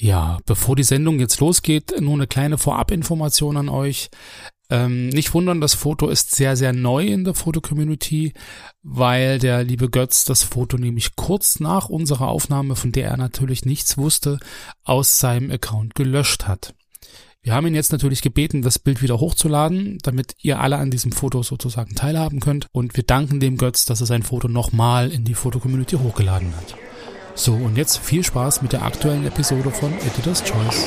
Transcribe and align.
Ja, 0.00 0.38
bevor 0.46 0.76
die 0.76 0.84
Sendung 0.84 1.18
jetzt 1.18 1.40
losgeht, 1.40 2.00
nur 2.00 2.14
eine 2.14 2.28
kleine 2.28 2.56
Vorabinformation 2.56 3.56
an 3.56 3.68
euch. 3.68 4.10
Ähm, 4.70 5.08
nicht 5.08 5.34
wundern, 5.34 5.60
das 5.60 5.74
Foto 5.74 6.08
ist 6.08 6.36
sehr, 6.36 6.56
sehr 6.56 6.72
neu 6.72 7.04
in 7.04 7.24
der 7.24 7.34
Fotocommunity, 7.34 8.32
weil 8.82 9.40
der 9.40 9.64
liebe 9.64 9.90
Götz 9.90 10.24
das 10.24 10.44
Foto 10.44 10.76
nämlich 10.76 11.16
kurz 11.16 11.58
nach 11.58 11.88
unserer 11.88 12.28
Aufnahme, 12.28 12.76
von 12.76 12.92
der 12.92 13.08
er 13.08 13.16
natürlich 13.16 13.64
nichts 13.64 13.98
wusste, 13.98 14.38
aus 14.84 15.18
seinem 15.18 15.50
Account 15.50 15.96
gelöscht 15.96 16.46
hat. 16.46 16.74
Wir 17.42 17.54
haben 17.54 17.66
ihn 17.66 17.74
jetzt 17.74 17.92
natürlich 17.92 18.22
gebeten, 18.22 18.62
das 18.62 18.78
Bild 18.78 19.02
wieder 19.02 19.18
hochzuladen, 19.18 19.98
damit 20.02 20.34
ihr 20.42 20.60
alle 20.60 20.76
an 20.76 20.92
diesem 20.92 21.10
Foto 21.10 21.42
sozusagen 21.42 21.96
teilhaben 21.96 22.38
könnt. 22.38 22.66
Und 22.70 22.96
wir 22.96 23.04
danken 23.04 23.40
dem 23.40 23.56
Götz, 23.56 23.84
dass 23.84 24.00
er 24.00 24.06
sein 24.06 24.22
Foto 24.22 24.46
nochmal 24.46 25.10
in 25.10 25.24
die 25.24 25.34
Fotocommunity 25.34 25.96
hochgeladen 25.96 26.54
hat. 26.54 26.76
So, 27.38 27.54
und 27.54 27.78
jetzt 27.78 27.98
viel 27.98 28.24
Spaß 28.24 28.62
mit 28.62 28.72
der 28.72 28.82
aktuellen 28.82 29.24
Episode 29.24 29.70
von 29.70 29.92
Editor's 30.00 30.42
Choice. 30.42 30.86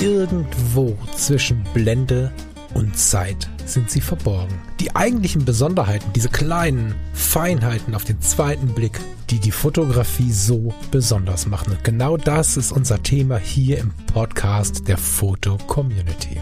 Irgendwo 0.00 0.96
zwischen 1.14 1.62
Blende 1.74 2.32
und 2.72 2.96
Zeit 2.96 3.46
sind 3.66 3.90
sie 3.90 4.00
verborgen. 4.00 4.54
Die 4.80 4.96
eigentlichen 4.96 5.44
Besonderheiten, 5.44 6.14
diese 6.14 6.30
kleinen 6.30 6.94
Feinheiten 7.12 7.94
auf 7.94 8.04
den 8.04 8.22
zweiten 8.22 8.68
Blick, 8.68 8.98
die 9.28 9.38
die 9.38 9.50
Fotografie 9.50 10.32
so 10.32 10.72
besonders 10.90 11.46
machen. 11.46 11.74
Und 11.74 11.84
genau 11.84 12.16
das 12.16 12.56
ist 12.56 12.72
unser 12.72 13.02
Thema 13.02 13.36
hier 13.36 13.80
im 13.80 13.90
Podcast 14.14 14.88
der 14.88 14.96
Foto 14.96 15.58
Community. 15.66 16.40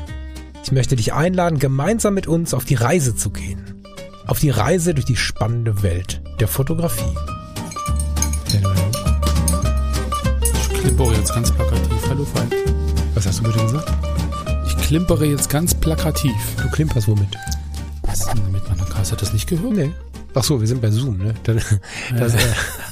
Ich 0.63 0.71
möchte 0.71 0.95
dich 0.95 1.13
einladen, 1.13 1.59
gemeinsam 1.59 2.15
mit 2.15 2.29
uns 2.29 2.55
auf 2.55 2.65
die 2.65 2.77
Reise 2.77 3.17
zu 3.17 3.31
gehen 3.31 3.80
auf 4.31 4.39
die 4.39 4.51
Reise 4.51 4.95
durch 4.95 5.07
die 5.07 5.17
spannende 5.17 5.83
Welt 5.83 6.23
der 6.39 6.47
Fotografie. 6.47 7.13
Ich 10.55 10.69
klimpere 10.69 11.15
jetzt 11.17 11.35
ganz 11.35 11.51
plakativ. 11.51 12.09
Hallo 12.09 12.25
Feind. 12.25 12.55
Was 13.15 13.27
hast 13.27 13.41
du 13.41 13.43
bitte 13.43 13.59
gesagt? 13.59 13.93
Ich 14.69 14.77
klimpere 14.77 15.27
jetzt 15.27 15.51
ganz 15.51 15.75
plakativ. 15.75 16.33
Du 16.63 16.71
klimperst 16.71 17.09
womit? 17.09 17.37
Was 18.03 18.27
denn 18.27 18.41
damit 18.45 18.69
meiner 18.69 18.85
Kasse 18.85 19.17
das 19.17 19.33
nicht 19.33 19.49
gehört? 19.49 19.73
Nee. 19.73 19.91
Ach 20.33 20.45
so, 20.45 20.61
wir 20.61 20.69
sind 20.69 20.81
bei 20.81 20.93
Zoom, 20.93 21.19
ne? 21.19 21.35
Dann, 21.43 21.61
das, 22.17 22.35
äh, 22.35 22.39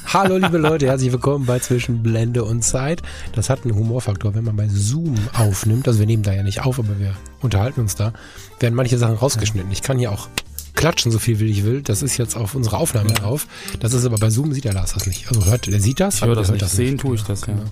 hallo 0.07 0.35
liebe 0.35 0.57
Leute, 0.57 0.87
herzlich 0.87 1.13
willkommen 1.13 1.45
bei 1.45 1.59
Zwischen 1.59 2.03
Blende 2.03 2.43
und 2.43 2.63
Zeit. 2.63 3.01
Das 3.31 3.49
hat 3.49 3.63
einen 3.63 3.75
Humorfaktor, 3.75 4.35
wenn 4.35 4.43
man 4.43 4.57
bei 4.57 4.67
Zoom 4.67 5.15
aufnimmt. 5.33 5.87
Also 5.87 5.99
wir 5.99 6.05
nehmen 6.05 6.23
da 6.23 6.33
ja 6.33 6.43
nicht 6.43 6.65
auf, 6.65 6.79
aber 6.79 6.99
wir 6.99 7.13
unterhalten 7.39 7.79
uns 7.79 7.95
da. 7.95 8.11
Werden 8.59 8.75
manche 8.75 8.97
Sachen 8.97 9.15
rausgeschnitten. 9.15 9.71
Ich 9.71 9.81
kann 9.81 9.97
hier 9.97 10.11
auch 10.11 10.27
klatschen, 10.73 11.11
so 11.11 11.19
viel 11.19 11.39
wie 11.39 11.49
ich 11.49 11.65
will. 11.65 11.81
Das 11.81 12.01
ist 12.01 12.17
jetzt 12.17 12.35
auf 12.35 12.55
unserer 12.55 12.77
Aufnahme 12.77 13.09
ja. 13.09 13.15
drauf. 13.15 13.47
Das 13.79 13.93
ist 13.93 14.05
aber 14.05 14.17
bei 14.17 14.29
Zoom 14.29 14.53
sieht 14.53 14.65
er 14.65 14.73
Lars 14.73 14.93
das 14.93 15.05
nicht. 15.07 15.27
Also 15.27 15.45
hört, 15.45 15.67
der 15.67 15.79
sieht 15.79 15.99
das. 15.99 16.15
Ich 16.15 16.25
höre 16.25 16.35
das 16.35 16.49
nicht. 16.49 16.61
Das 16.61 16.73
Sehen 16.73 16.97
tue 16.97 17.15
ich 17.15 17.23
das, 17.23 17.41
ja. 17.41 17.47
Genau. 17.53 17.65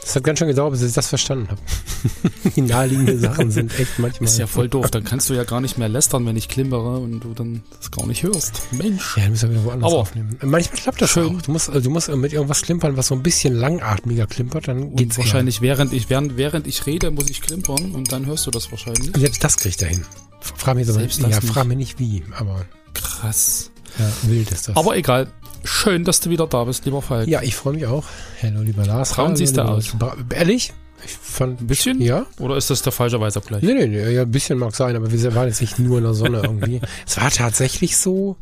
Das 0.00 0.16
hat 0.16 0.24
ganz 0.24 0.38
schön 0.38 0.48
gedauert, 0.48 0.72
bis 0.72 0.82
ich 0.82 0.92
das 0.92 1.08
verstanden 1.08 1.48
habe. 1.48 1.60
Die 2.56 2.62
naheliegenden 2.62 3.20
Sachen 3.20 3.50
sind 3.50 3.78
echt 3.78 3.98
manchmal. 3.98 4.28
ist 4.28 4.38
ja 4.38 4.46
voll 4.46 4.68
doof. 4.68 4.90
Dann 4.90 5.04
kannst 5.04 5.28
du 5.28 5.34
ja 5.34 5.44
gar 5.44 5.60
nicht 5.60 5.78
mehr 5.78 5.88
lästern, 5.88 6.24
wenn 6.26 6.36
ich 6.36 6.48
klimpere 6.48 6.98
und 6.98 7.20
du 7.20 7.34
dann 7.34 7.62
das 7.78 7.90
gar 7.90 8.06
nicht 8.06 8.22
hörst. 8.22 8.72
Mensch. 8.72 9.16
Ja, 9.16 9.24
du 9.24 9.30
musst 9.30 9.42
ja 9.42 9.50
wieder 9.50 9.64
woanders 9.64 9.92
Aber 9.92 10.00
aufnehmen. 10.00 10.36
Manchmal 10.42 10.80
klappt 10.80 11.02
das 11.02 11.10
schön. 11.10 11.36
Auch. 11.36 11.42
Du 11.42 11.52
musst, 11.52 11.68
also 11.68 11.80
du 11.80 11.90
musst 11.90 12.08
mit 12.08 12.32
irgendwas 12.32 12.62
klimpern, 12.62 12.96
was 12.96 13.08
so 13.08 13.14
ein 13.14 13.22
bisschen 13.22 13.54
langatmiger 13.54 14.26
klimpert, 14.26 14.68
dann 14.68 14.96
geht's 14.96 15.18
und 15.18 15.24
Wahrscheinlich 15.24 15.60
während 15.60 15.92
ich, 15.92 16.08
während, 16.08 16.36
während 16.36 16.66
ich 16.66 16.86
rede, 16.86 17.10
muss 17.10 17.28
ich 17.28 17.42
klimpern 17.42 17.92
und 17.92 18.10
dann 18.10 18.26
hörst 18.26 18.46
du 18.46 18.50
das 18.50 18.70
wahrscheinlich. 18.70 19.12
Selbst 19.16 19.44
das 19.44 19.56
kriegt 19.58 19.82
er 19.82 19.88
hin. 19.88 20.04
Frag 20.40 20.76
mich 20.76 20.88
aber, 20.88 21.02
ja, 21.02 21.40
frag 21.40 21.66
mich 21.66 21.76
nicht 21.76 21.98
wie, 21.98 22.22
aber. 22.36 22.64
Krass. 22.94 23.70
Ja, 23.98 24.10
wild 24.22 24.50
ist 24.50 24.68
das. 24.68 24.76
Aber 24.76 24.96
egal. 24.96 25.28
Schön, 25.64 26.04
dass 26.04 26.20
du 26.20 26.30
wieder 26.30 26.46
da 26.46 26.64
bist, 26.64 26.86
lieber 26.86 27.02
Falk. 27.02 27.28
Ja, 27.28 27.42
ich 27.42 27.54
freue 27.54 27.74
mich 27.74 27.86
auch. 27.86 28.04
Hallo, 28.42 28.62
lieber 28.62 28.84
Lars. 28.86 29.12
Braun 29.12 29.36
siehst 29.36 29.58
du 29.58 29.64
aus. 29.64 29.94
Ehrlich? 30.34 30.72
Ich 31.04 31.12
fand, 31.12 31.60
ein 31.62 31.66
bisschen? 31.66 32.00
Ja. 32.00 32.26
Oder 32.38 32.56
ist 32.56 32.70
das 32.70 32.82
der 32.82 32.92
falsche 32.92 33.20
Weißabgleich? 33.20 33.62
Nee, 33.62 33.74
nee, 33.74 33.86
nee, 33.86 34.10
ja, 34.10 34.22
ein 34.22 34.30
bisschen 34.30 34.58
mag 34.58 34.74
sein, 34.74 34.96
aber 34.96 35.10
wir 35.10 35.34
waren 35.34 35.48
jetzt 35.48 35.60
nicht 35.60 35.78
nur 35.78 35.98
in 35.98 36.04
der 36.04 36.14
Sonne 36.14 36.42
irgendwie. 36.44 36.80
es 37.06 37.16
war 37.16 37.30
tatsächlich 37.30 37.96
so, 37.96 38.36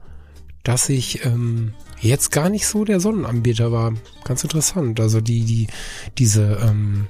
dass 0.64 0.88
ich 0.88 1.24
ähm, 1.24 1.74
jetzt 2.00 2.32
gar 2.32 2.48
nicht 2.48 2.66
so 2.66 2.84
der 2.84 3.00
Sonnenanbieter 3.00 3.70
war. 3.70 3.92
Ganz 4.24 4.42
interessant. 4.42 4.98
Also 5.00 5.20
die, 5.20 5.44
die, 5.44 5.68
diese, 6.18 6.58
ähm, 6.62 7.08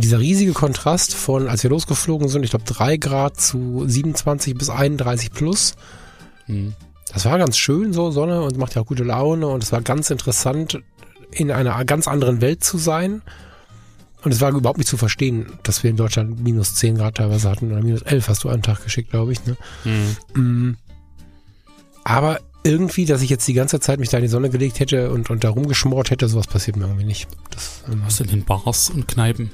dieser 0.00 0.20
riesige 0.20 0.52
Kontrast 0.52 1.14
von, 1.14 1.48
als 1.48 1.62
wir 1.62 1.70
losgeflogen 1.70 2.28
sind, 2.28 2.44
ich 2.44 2.50
glaube 2.50 2.64
drei 2.64 2.96
Grad 2.96 3.40
zu 3.40 3.84
27 3.86 4.54
bis 4.56 4.70
31 4.70 5.32
plus. 5.32 5.74
Hm. 6.46 6.74
Das 7.12 7.26
war 7.26 7.38
ganz 7.38 7.58
schön, 7.58 7.92
so 7.92 8.10
Sonne 8.10 8.42
und 8.42 8.56
macht 8.56 8.74
ja 8.74 8.82
auch 8.82 8.86
gute 8.86 9.04
Laune 9.04 9.46
und 9.48 9.62
es 9.62 9.70
war 9.72 9.82
ganz 9.82 10.10
interessant, 10.10 10.80
in 11.30 11.50
einer 11.50 11.84
ganz 11.84 12.08
anderen 12.08 12.40
Welt 12.40 12.64
zu 12.64 12.78
sein. 12.78 13.22
Und 14.24 14.32
es 14.32 14.40
war 14.40 14.50
überhaupt 14.52 14.78
nicht 14.78 14.88
zu 14.88 14.96
verstehen, 14.96 15.46
dass 15.64 15.82
wir 15.82 15.90
in 15.90 15.96
Deutschland 15.96 16.40
minus 16.42 16.76
10 16.76 16.96
Grad 16.96 17.16
teilweise 17.16 17.50
hatten 17.50 17.72
oder 17.72 17.82
minus 17.82 18.02
11 18.02 18.28
hast 18.28 18.44
du 18.44 18.48
einen 18.48 18.62
Tag 18.62 18.84
geschickt, 18.84 19.10
glaube 19.10 19.32
ich. 19.32 19.44
Ne? 19.44 19.56
Mhm. 20.34 20.76
Aber 22.04 22.38
irgendwie, 22.62 23.04
dass 23.04 23.22
ich 23.22 23.30
jetzt 23.30 23.48
die 23.48 23.52
ganze 23.52 23.80
Zeit 23.80 23.98
mich 23.98 24.10
da 24.10 24.18
in 24.18 24.22
die 24.22 24.28
Sonne 24.28 24.48
gelegt 24.48 24.78
hätte 24.78 25.10
und, 25.10 25.30
und 25.30 25.42
da 25.42 25.50
rumgeschmort 25.50 26.10
hätte, 26.10 26.28
sowas 26.28 26.46
passiert 26.46 26.76
mir 26.76 26.84
irgendwie 26.84 27.04
nicht. 27.04 27.26
Das, 27.50 27.82
ähm, 27.90 28.02
Was 28.04 28.20
in 28.20 28.28
den 28.28 28.44
Bars 28.44 28.90
und 28.90 29.08
Kneipen? 29.08 29.50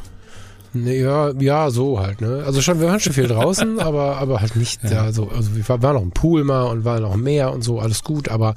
Ne, 0.72 0.96
ja, 0.96 1.30
ja, 1.38 1.70
so 1.70 1.98
halt, 2.00 2.20
ne? 2.20 2.42
Also 2.44 2.60
schon, 2.60 2.80
wir 2.80 2.88
waren 2.88 3.00
schon 3.00 3.12
viel 3.12 3.26
draußen, 3.26 3.80
aber, 3.80 4.18
aber 4.18 4.40
halt 4.40 4.56
nicht 4.56 4.82
ja. 4.84 4.90
da 4.90 5.12
so. 5.12 5.28
Also 5.28 5.56
wir 5.56 5.66
waren 5.68 5.94
noch 5.94 6.02
im 6.02 6.10
Pool 6.10 6.44
mal 6.44 6.64
und 6.64 6.84
waren 6.84 7.02
noch 7.02 7.14
im 7.14 7.22
Meer 7.22 7.52
und 7.52 7.62
so, 7.62 7.80
alles 7.80 8.04
gut, 8.04 8.28
aber 8.28 8.54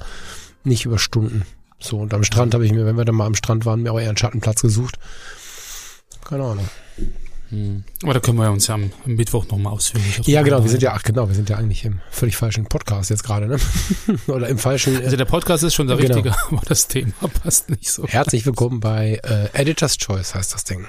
nicht 0.64 0.84
über 0.84 0.98
Stunden. 0.98 1.44
So, 1.78 1.98
und 1.98 2.14
am 2.14 2.22
Strand 2.22 2.54
habe 2.54 2.64
ich 2.64 2.72
mir, 2.72 2.86
wenn 2.86 2.96
wir 2.96 3.04
dann 3.04 3.16
mal 3.16 3.26
am 3.26 3.34
Strand 3.34 3.66
waren, 3.66 3.82
mir 3.82 3.92
auch 3.92 4.00
eher 4.00 4.08
einen 4.08 4.16
Schattenplatz 4.16 4.62
gesucht. 4.62 4.98
Keine 6.24 6.44
Ahnung. 6.44 6.68
Hm. 7.48 7.84
Aber 8.02 8.14
da 8.14 8.20
können 8.20 8.38
wir 8.38 8.50
uns 8.50 8.68
ja 8.68 8.76
am, 8.76 8.92
am 9.04 9.14
Mittwoch 9.14 9.46
nochmal 9.48 9.72
ausführlich. 9.74 10.20
Ja, 10.26 10.42
genau, 10.42 10.62
wir 10.62 10.70
sind 10.70 10.82
ja, 10.82 10.92
ach 10.94 11.02
genau, 11.02 11.28
wir 11.28 11.34
sind 11.34 11.50
ja 11.50 11.56
eigentlich 11.56 11.84
im 11.84 12.00
völlig 12.10 12.36
falschen 12.36 12.64
Podcast 12.64 13.10
jetzt 13.10 13.24
gerade, 13.24 13.46
ne? 13.46 13.58
Oder 14.28 14.48
im 14.48 14.58
falschen. 14.58 14.96
Also 14.96 15.16
der 15.16 15.26
Podcast 15.26 15.64
ist 15.64 15.74
schon 15.74 15.86
der 15.86 15.96
genau. 15.96 16.14
richtige, 16.14 16.34
aber 16.50 16.62
das 16.66 16.88
Thema 16.88 17.12
passt 17.42 17.68
nicht 17.68 17.90
so. 17.90 18.06
Herzlich 18.06 18.46
willkommen 18.46 18.80
bei 18.80 19.20
äh, 19.24 19.48
Editor's 19.52 19.98
Choice 19.98 20.34
heißt 20.34 20.54
das 20.54 20.64
Ding. 20.64 20.86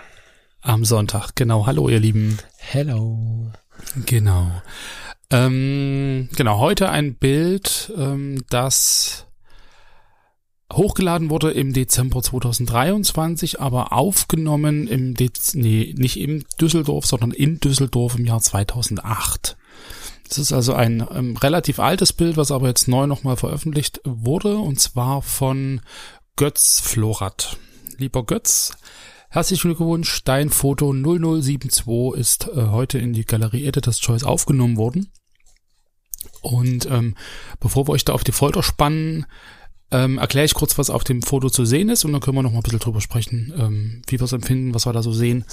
Am 0.66 0.86
Sonntag, 0.86 1.36
genau. 1.36 1.66
Hallo, 1.68 1.90
ihr 1.90 2.00
Lieben. 2.00 2.38
Hello. 2.58 3.52
Genau. 4.06 4.50
Ähm, 5.30 6.30
genau, 6.38 6.60
heute 6.60 6.90
ein 6.90 7.16
Bild, 7.16 7.92
ähm, 7.98 8.46
das 8.50 9.28
hochgeladen 10.72 11.30
wurde 11.30 11.52
im 11.52 11.74
Dezember 11.74 12.24
2023, 12.24 13.60
aber 13.60 13.92
aufgenommen 13.92 14.88
im 14.88 15.16
Dez 15.16 15.54
nee, 15.54 15.94
nicht 15.98 16.18
im 16.18 16.46
Düsseldorf, 16.62 17.08
sondern 17.08 17.32
in 17.32 17.60
Düsseldorf 17.60 18.16
im 18.18 18.24
Jahr 18.24 18.40
2008. 18.40 19.58
Das 20.30 20.38
ist 20.38 20.54
also 20.54 20.74
ein 20.74 21.06
ähm, 21.14 21.36
relativ 21.36 21.80
altes 21.80 22.14
Bild, 22.14 22.38
was 22.38 22.52
aber 22.52 22.70
jetzt 22.70 22.88
neu 22.88 23.06
nochmal 23.06 23.36
veröffentlicht 23.36 24.00
wurde, 24.06 24.56
und 24.58 24.80
zwar 24.80 25.24
von 25.24 25.82
Götz 26.38 26.80
Florat. 26.80 27.58
Lieber 27.98 28.26
Götz, 28.26 28.72
Herzlichen 29.34 29.70
Glückwunsch, 29.70 30.24
dein 30.26 30.52
Foto 30.52 30.94
0072 30.94 32.14
ist 32.20 32.50
äh, 32.50 32.68
heute 32.68 33.00
in 33.00 33.14
die 33.14 33.26
Galerie 33.26 33.66
Editor's 33.66 34.00
Choice 34.00 34.24
aufgenommen 34.24 34.78
worden. 34.78 35.12
Und 36.42 36.86
ähm, 36.86 37.16
bevor 37.60 37.88
wir 37.88 37.94
euch 37.94 38.06
da 38.06 38.14
auf 38.14 38.24
die 38.24 38.32
Folter 38.32 38.62
spannen, 38.62 39.26
ähm, 39.90 40.20
erkläre 40.20 40.46
ich 40.46 40.54
kurz, 40.54 40.78
was 40.78 40.92
auf 40.92 41.04
dem 41.04 41.24
Foto 41.24 41.50
zu 41.50 41.66
sehen 41.66 41.90
ist 41.90 42.06
und 42.06 42.12
dann 42.12 42.22
können 42.22 42.38
wir 42.38 42.44
noch 42.44 42.52
mal 42.52 42.60
ein 42.60 42.62
bisschen 42.62 42.78
drüber 42.78 43.02
sprechen, 43.02 43.52
ähm, 43.58 44.04
wie 44.06 44.20
wir 44.20 44.26
es 44.26 44.34
empfinden, 44.34 44.76
was 44.76 44.86
wir 44.86 44.94
da 44.94 45.02
so 45.02 45.12
sehen 45.12 45.46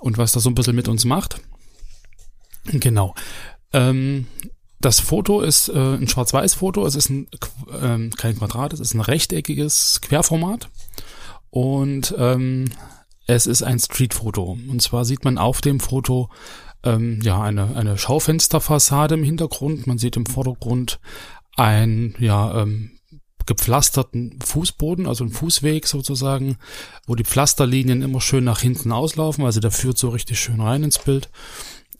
und 0.00 0.16
was 0.16 0.32
das 0.32 0.44
so 0.44 0.48
ein 0.48 0.54
bisschen 0.54 0.74
mit 0.74 0.88
uns 0.88 1.04
macht. 1.04 1.38
Genau. 2.64 3.14
Ähm, 3.74 4.26
das 4.80 5.00
Foto 5.00 5.42
ist 5.42 5.68
äh, 5.68 5.96
ein 5.96 6.08
Schwarz-Weiß-Foto. 6.08 6.86
Es 6.86 6.94
ist 6.94 7.10
ein, 7.10 7.28
ähm, 7.78 8.10
kein 8.16 8.38
Quadrat, 8.38 8.72
es 8.72 8.80
ist 8.80 8.94
ein 8.94 9.02
rechteckiges 9.02 10.00
Querformat. 10.00 10.70
Und 11.50 12.14
ähm, 12.16 12.70
es 13.28 13.46
ist 13.46 13.62
ein 13.62 13.78
Streetfoto. 13.78 14.58
Und 14.68 14.82
zwar 14.82 15.04
sieht 15.04 15.24
man 15.24 15.38
auf 15.38 15.60
dem 15.60 15.78
Foto 15.78 16.30
ähm, 16.82 17.20
ja 17.22 17.40
eine, 17.40 17.76
eine 17.76 17.96
Schaufensterfassade 17.96 19.14
im 19.14 19.22
Hintergrund. 19.22 19.86
Man 19.86 19.98
sieht 19.98 20.16
im 20.16 20.26
Vordergrund 20.26 20.98
ein 21.54 22.16
ja 22.18 22.62
ähm, 22.62 22.92
gepflasterten 23.44 24.38
Fußboden, 24.42 25.06
also 25.06 25.24
ein 25.24 25.30
Fußweg 25.30 25.86
sozusagen, 25.86 26.56
wo 27.06 27.14
die 27.14 27.24
Pflasterlinien 27.24 28.02
immer 28.02 28.20
schön 28.20 28.44
nach 28.44 28.60
hinten 28.60 28.92
auslaufen. 28.92 29.44
Also 29.44 29.60
der 29.60 29.70
führt 29.70 29.98
so 29.98 30.08
richtig 30.08 30.40
schön 30.40 30.60
rein 30.60 30.82
ins 30.82 30.98
Bild. 30.98 31.28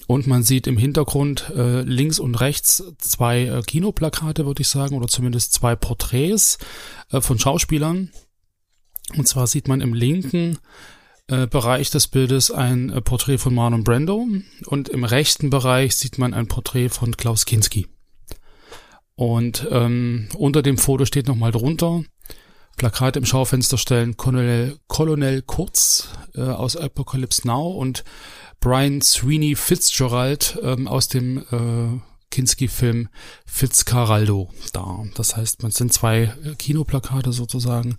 Und 0.07 0.27
man 0.27 0.43
sieht 0.43 0.67
im 0.67 0.79
Hintergrund 0.79 1.51
äh, 1.55 1.83
links 1.83 2.19
und 2.19 2.37
rechts 2.37 2.83
zwei 2.97 3.43
äh, 3.43 3.61
Kinoplakate, 3.61 4.47
würde 4.47 4.63
ich 4.63 4.69
sagen, 4.69 4.97
oder 4.97 5.09
zumindest 5.09 5.53
zwei 5.53 5.77
Porträts 5.77 6.57
äh, 7.11 7.21
von 7.21 7.39
Schauspielern. 7.39 8.11
Und 9.15 9.29
zwar 9.29 9.47
sieht 9.47 9.69
man 9.69 9.83
im 9.83 9.93
linken 9.93 10.59
Bereich 11.29 11.91
des 11.91 12.07
Bildes 12.07 12.51
ein 12.51 12.91
äh, 12.91 13.01
Porträt 13.01 13.39
von 13.39 13.55
Marlon 13.55 13.85
Brando 13.85 14.27
und 14.67 14.89
im 14.89 15.05
rechten 15.05 15.51
Bereich 15.51 15.97
sieht 15.97 16.19
man 16.19 16.35
ein 16.35 16.49
Porträt 16.49 16.89
von 16.89 17.17
Klaus 17.17 17.45
Kinski. 17.45 17.87
Und 19.15 19.67
ähm, 19.71 20.29
unter 20.37 20.63
dem 20.63 20.79
Foto 20.79 21.05
steht 21.05 21.27
nochmal 21.27 21.53
drunter 21.53 22.03
Plakate 22.79 23.19
im 23.19 23.27
Schaufenster 23.27 23.77
stellen 23.77 24.17
Colonel, 24.17 24.79
Colonel 24.87 25.43
Kurz 25.43 26.11
äh, 26.35 26.43
aus 26.43 26.77
Apocalypse 26.77 27.47
Now 27.47 27.73
und 27.73 28.05
Brian 28.61 29.03
Sweeney 29.03 29.57
Fitzgerald 29.57 30.59
ähm, 30.63 30.87
aus 30.87 31.09
dem 31.09 31.39
äh, 31.51 32.01
Kinski-Film 32.31 33.09
Fitzcarraldo 33.47 34.51
da. 34.73 35.05
Das 35.17 35.37
heißt, 35.37 35.63
man 35.63 35.73
sind 35.73 35.93
zwei 35.93 36.35
äh, 36.45 36.55
Kinoplakate 36.57 37.33
sozusagen. 37.33 37.99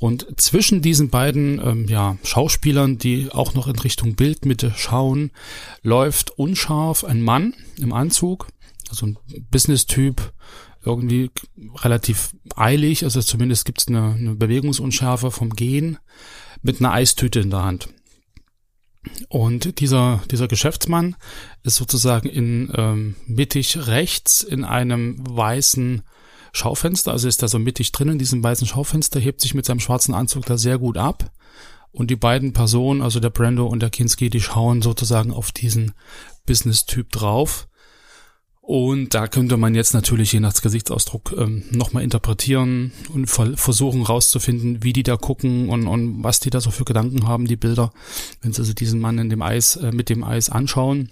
Und 0.00 0.40
zwischen 0.40 0.80
diesen 0.80 1.10
beiden 1.10 1.60
ähm, 1.62 1.86
ja, 1.86 2.16
Schauspielern, 2.24 2.96
die 2.96 3.30
auch 3.30 3.52
noch 3.52 3.68
in 3.68 3.78
Richtung 3.78 4.14
Bildmitte 4.14 4.72
schauen, 4.74 5.30
läuft 5.82 6.30
unscharf 6.30 7.04
ein 7.04 7.20
Mann 7.20 7.54
im 7.76 7.92
Anzug, 7.92 8.48
also 8.88 9.06
ein 9.06 9.18
Business-Typ, 9.50 10.32
irgendwie 10.82 11.30
relativ 11.76 12.34
eilig, 12.56 13.04
also 13.04 13.20
zumindest 13.20 13.66
gibt 13.66 13.82
es 13.82 13.88
eine, 13.88 14.14
eine 14.14 14.34
Bewegungsunschärfe 14.36 15.30
vom 15.30 15.50
Gehen 15.50 15.98
mit 16.62 16.80
einer 16.80 16.92
Eistüte 16.92 17.40
in 17.40 17.50
der 17.50 17.62
Hand. 17.62 17.90
Und 19.28 19.80
dieser, 19.80 20.22
dieser 20.30 20.48
Geschäftsmann 20.48 21.14
ist 21.62 21.76
sozusagen 21.76 22.28
in 22.30 22.72
ähm, 22.74 23.16
mittig 23.26 23.86
rechts 23.86 24.42
in 24.42 24.64
einem 24.64 25.16
weißen 25.28 26.02
Schaufenster, 26.52 27.12
also 27.12 27.28
ist 27.28 27.42
da 27.42 27.48
so 27.48 27.58
mittig 27.58 27.92
drin 27.92 28.08
in 28.08 28.18
diesem 28.18 28.42
weißen 28.42 28.66
Schaufenster, 28.66 29.20
hebt 29.20 29.40
sich 29.40 29.54
mit 29.54 29.64
seinem 29.64 29.80
schwarzen 29.80 30.14
Anzug 30.14 30.46
da 30.46 30.58
sehr 30.58 30.78
gut 30.78 30.96
ab. 30.96 31.30
Und 31.92 32.10
die 32.10 32.16
beiden 32.16 32.52
Personen, 32.52 33.02
also 33.02 33.18
der 33.18 33.30
Brando 33.30 33.66
und 33.66 33.80
der 33.80 33.90
Kinski, 33.90 34.30
die 34.30 34.40
schauen 34.40 34.80
sozusagen 34.80 35.32
auf 35.32 35.50
diesen 35.50 35.92
Business-Typ 36.46 37.10
drauf. 37.10 37.68
Und 38.60 39.14
da 39.14 39.26
könnte 39.26 39.56
man 39.56 39.74
jetzt 39.74 39.94
natürlich 39.94 40.32
je 40.32 40.38
nach 40.38 40.54
Gesichtsausdruck 40.54 41.34
ähm, 41.36 41.64
nochmal 41.72 42.04
interpretieren 42.04 42.92
und 43.12 43.26
versuchen 43.26 44.02
rauszufinden, 44.02 44.84
wie 44.84 44.92
die 44.92 45.02
da 45.02 45.16
gucken 45.16 45.68
und, 45.68 45.88
und 45.88 46.22
was 46.22 46.38
die 46.38 46.50
da 46.50 46.60
so 46.60 46.70
für 46.70 46.84
Gedanken 46.84 47.26
haben, 47.26 47.46
die 47.46 47.56
Bilder, 47.56 47.92
wenn 48.42 48.52
sie 48.52 48.60
also 48.60 48.72
diesen 48.72 49.00
Mann 49.00 49.18
in 49.18 49.28
dem 49.28 49.42
Eis, 49.42 49.74
äh, 49.74 49.90
mit 49.90 50.08
dem 50.08 50.22
Eis 50.22 50.50
anschauen. 50.50 51.10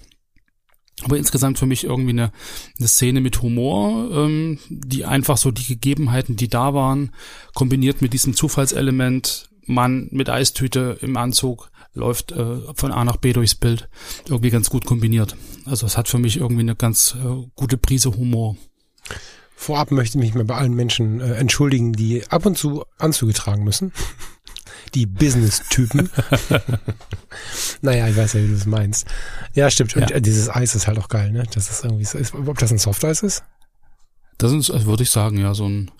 Aber 1.05 1.17
insgesamt 1.17 1.59
für 1.59 1.67
mich 1.67 1.85
irgendwie 1.85 2.11
eine, 2.11 2.33
eine 2.79 2.89
Szene 2.89 3.21
mit 3.21 3.41
Humor, 3.43 4.11
ähm, 4.12 4.59
die 4.69 5.05
einfach 5.05 5.37
so 5.37 5.50
die 5.50 5.67
Gegebenheiten, 5.67 6.37
die 6.37 6.49
da 6.49 6.75
waren, 6.75 7.12
kombiniert 7.55 8.03
mit 8.03 8.12
diesem 8.12 8.35
Zufallselement, 8.35 9.49
Mann 9.67 10.09
mit 10.11 10.31
Eistüte 10.31 10.99
im 11.03 11.17
Anzug, 11.17 11.71
läuft 11.95 12.33
äh, 12.33 12.61
von 12.75 12.91
A 12.91 13.05
nach 13.05 13.17
B 13.17 13.33
durchs 13.33 13.55
Bild 13.55 13.89
irgendwie 14.27 14.50
ganz 14.50 14.71
gut 14.71 14.87
kombiniert. 14.87 15.37
Also 15.67 15.87
es 15.87 15.97
hat 15.97 16.09
für 16.09 16.19
mich 16.19 16.39
irgendwie 16.39 16.62
eine 16.62 16.75
ganz 16.75 17.15
äh, 17.23 17.47
gute 17.55 17.77
Prise 17.77 18.17
Humor. 18.17 18.56
Vorab 19.55 19.91
möchte 19.91 20.19
ich 20.19 20.25
mich 20.25 20.35
mal 20.35 20.45
bei 20.45 20.55
allen 20.55 20.75
Menschen 20.75 21.21
äh, 21.21 21.35
entschuldigen, 21.35 21.93
die 21.93 22.23
ab 22.29 22.47
und 22.47 22.56
zu 22.56 22.85
Anzüge 22.97 23.33
tragen 23.33 23.65
müssen. 23.65 23.93
Die 24.95 25.07
Business-Typen. 25.07 26.11
naja, 27.83 28.09
ich 28.09 28.17
weiß 28.17 28.35
ja, 28.35 28.43
wie 28.43 28.49
du 28.49 28.55
es 28.55 28.67
meinst. 28.67 29.07
Ja, 29.55 29.71
stimmt. 29.71 29.97
Und 29.97 30.11
ja. 30.11 30.17
Äh, 30.17 30.23
dieses 30.23 30.49
Eis 30.49 30.75
ist 30.75 30.87
halt 30.87 30.99
auch 30.99 31.09
geil, 31.09 31.33
ne? 31.33 31.45
Das 31.55 31.71
ist 31.71 31.85
irgendwie, 31.85 32.03
ist, 32.03 32.35
ob 32.35 32.59
das 32.59 32.73
ein 32.73 32.79
Softeis 32.79 33.23
ist? 33.23 33.45
Das 34.39 34.53
ist, 34.53 34.71
also 34.71 34.87
würde 34.87 35.03
ich 35.03 35.11
sagen, 35.11 35.39
ja, 35.39 35.55
so 35.55 35.69
ein, 35.69 35.91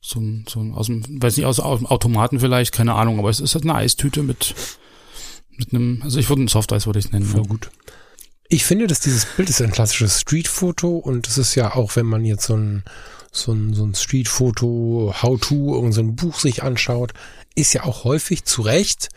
so 0.00 0.20
ein, 0.20 0.44
so 0.48 0.60
ein, 0.60 0.74
aus 0.74 0.86
dem, 0.86 1.22
weiß 1.22 1.36
nicht, 1.36 1.46
aus 1.46 1.56
dem 1.56 1.86
Automaten 1.86 2.40
vielleicht, 2.40 2.72
keine 2.72 2.94
Ahnung, 2.94 3.18
aber 3.18 3.30
es 3.30 3.40
ist 3.40 3.54
halt 3.54 3.64
eine 3.64 3.74
Eistüte 3.74 4.22
mit, 4.22 4.54
mit 5.56 5.72
einem, 5.72 6.00
also 6.02 6.18
ich 6.18 6.28
würde 6.28 6.42
ein 6.42 6.48
Softeis 6.48 6.86
würde 6.86 6.98
ich 6.98 7.12
nennen. 7.12 7.26
Voll 7.26 7.42
ja. 7.42 7.48
gut. 7.48 7.70
Ich 8.48 8.64
finde, 8.64 8.86
dass 8.86 9.00
dieses 9.00 9.24
Bild 9.24 9.48
ist 9.48 9.62
ein 9.62 9.70
klassisches 9.70 10.20
Streetfoto 10.20 10.96
und 10.96 11.26
es 11.26 11.38
ist 11.38 11.54
ja 11.54 11.74
auch, 11.74 11.96
wenn 11.96 12.06
man 12.06 12.24
jetzt 12.24 12.46
so 12.46 12.56
ein, 12.56 12.84
so 13.32 13.52
ein, 13.52 13.74
so 13.74 13.84
ein 13.84 13.94
Streetfoto, 13.94 15.14
How-To, 15.22 15.74
irgendein 15.74 15.92
so 15.92 16.12
Buch 16.12 16.38
sich 16.38 16.62
anschaut, 16.62 17.12
ist 17.54 17.72
ja 17.72 17.84
auch 17.84 18.04
häufig 18.04 18.44
zu 18.44 18.62
Recht 18.62 19.08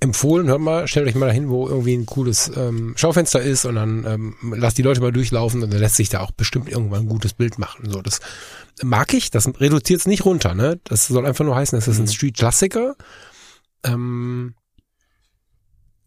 empfohlen, 0.00 0.48
hört 0.48 0.60
mal, 0.60 0.88
stellt 0.88 1.06
euch 1.06 1.14
mal 1.14 1.26
dahin, 1.26 1.48
wo 1.48 1.68
irgendwie 1.68 1.94
ein 1.94 2.06
cooles 2.06 2.50
ähm, 2.56 2.94
Schaufenster 2.96 3.40
ist 3.40 3.64
und 3.64 3.76
dann 3.76 4.04
ähm, 4.04 4.36
lasst 4.56 4.76
die 4.76 4.82
Leute 4.82 5.00
mal 5.00 5.12
durchlaufen 5.12 5.62
und 5.62 5.72
dann 5.72 5.78
lässt 5.78 5.94
sich 5.94 6.08
da 6.08 6.20
auch 6.20 6.32
bestimmt 6.32 6.68
irgendwann 6.68 7.02
ein 7.02 7.08
gutes 7.08 7.34
Bild 7.34 7.58
machen. 7.60 7.88
So, 7.88 8.02
das 8.02 8.18
mag 8.82 9.14
ich, 9.14 9.30
das 9.30 9.48
reduziert 9.60 10.00
es 10.00 10.06
nicht 10.08 10.24
runter, 10.24 10.54
ne? 10.54 10.80
Das 10.84 11.06
soll 11.06 11.24
einfach 11.24 11.44
nur 11.44 11.54
heißen, 11.54 11.78
das 11.78 11.86
ist 11.86 11.98
ein 11.98 12.06
mhm. 12.06 12.10
Street-Klassiker. 12.10 12.96
Ähm, 13.84 14.54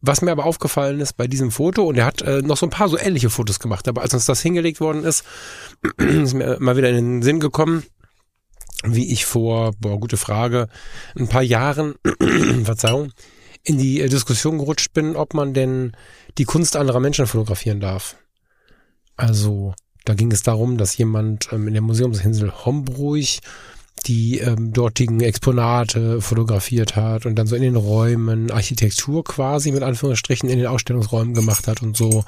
was 0.02 0.22
mir 0.22 0.32
aber 0.32 0.46
aufgefallen 0.46 1.00
ist 1.00 1.14
bei 1.14 1.28
diesem 1.28 1.52
Foto, 1.52 1.84
und 1.84 1.98
er 1.98 2.06
hat 2.06 2.22
äh, 2.22 2.42
noch 2.42 2.58
so 2.58 2.66
ein 2.66 2.72
paar 2.72 2.90
so 2.90 2.98
ähnliche 2.98 3.30
Fotos 3.30 3.60
gemacht, 3.60 3.88
aber 3.88 4.02
als 4.02 4.14
uns 4.14 4.26
das 4.26 4.42
hingelegt 4.42 4.80
worden 4.80 5.04
ist, 5.04 5.24
ist 5.98 6.34
mir 6.34 6.58
mal 6.60 6.78
wieder 6.78 6.90
in 6.90 6.96
den 6.96 7.22
Sinn 7.22 7.40
gekommen, 7.40 7.84
wie 8.84 9.12
ich 9.12 9.26
vor, 9.26 9.74
boah, 9.80 10.00
gute 10.00 10.18
Frage, 10.18 10.68
ein 11.18 11.28
paar 11.28 11.42
Jahren, 11.42 11.96
Verzeihung, 12.64 13.12
in 13.64 13.78
die 13.78 14.02
äh, 14.02 14.10
Diskussion 14.10 14.60
gerutscht 14.60 14.94
bin, 14.94 15.16
ob 15.16 15.34
man 15.34 15.54
denn 15.54 15.94
die 16.38 16.46
Kunst 16.46 16.76
anderer 16.76 17.00
Menschen 17.00 17.26
fotografieren 17.28 17.80
darf. 17.80 18.16
Also, 19.18 19.74
da 20.04 20.14
ging 20.14 20.32
es 20.32 20.44
darum, 20.44 20.78
dass 20.78 20.98
jemand 20.98 21.50
ähm, 21.52 21.68
in 21.68 21.74
der 21.74 21.82
Museumsinsel 21.82 22.66
Hombruch 22.66 23.40
die 24.08 24.40
ähm, 24.40 24.74
dortigen 24.74 25.22
Exponate 25.22 26.22
fotografiert 26.22 26.96
hat 26.96 27.26
und 27.26 27.36
dann 27.36 27.48
so 27.48 27.56
in 27.56 27.62
den 27.62 27.76
Räumen 27.76 28.52
Architektur 28.52 29.24
quasi 29.24 29.72
mit 29.72 29.84
Anführungsstrichen 29.84 30.50
in 30.50 30.60
den 30.60 30.68
Ausstellungsräumen 30.68 31.34
gemacht 31.34 31.68
hat 31.68 31.82
und 31.82 31.98
so. 31.98 32.24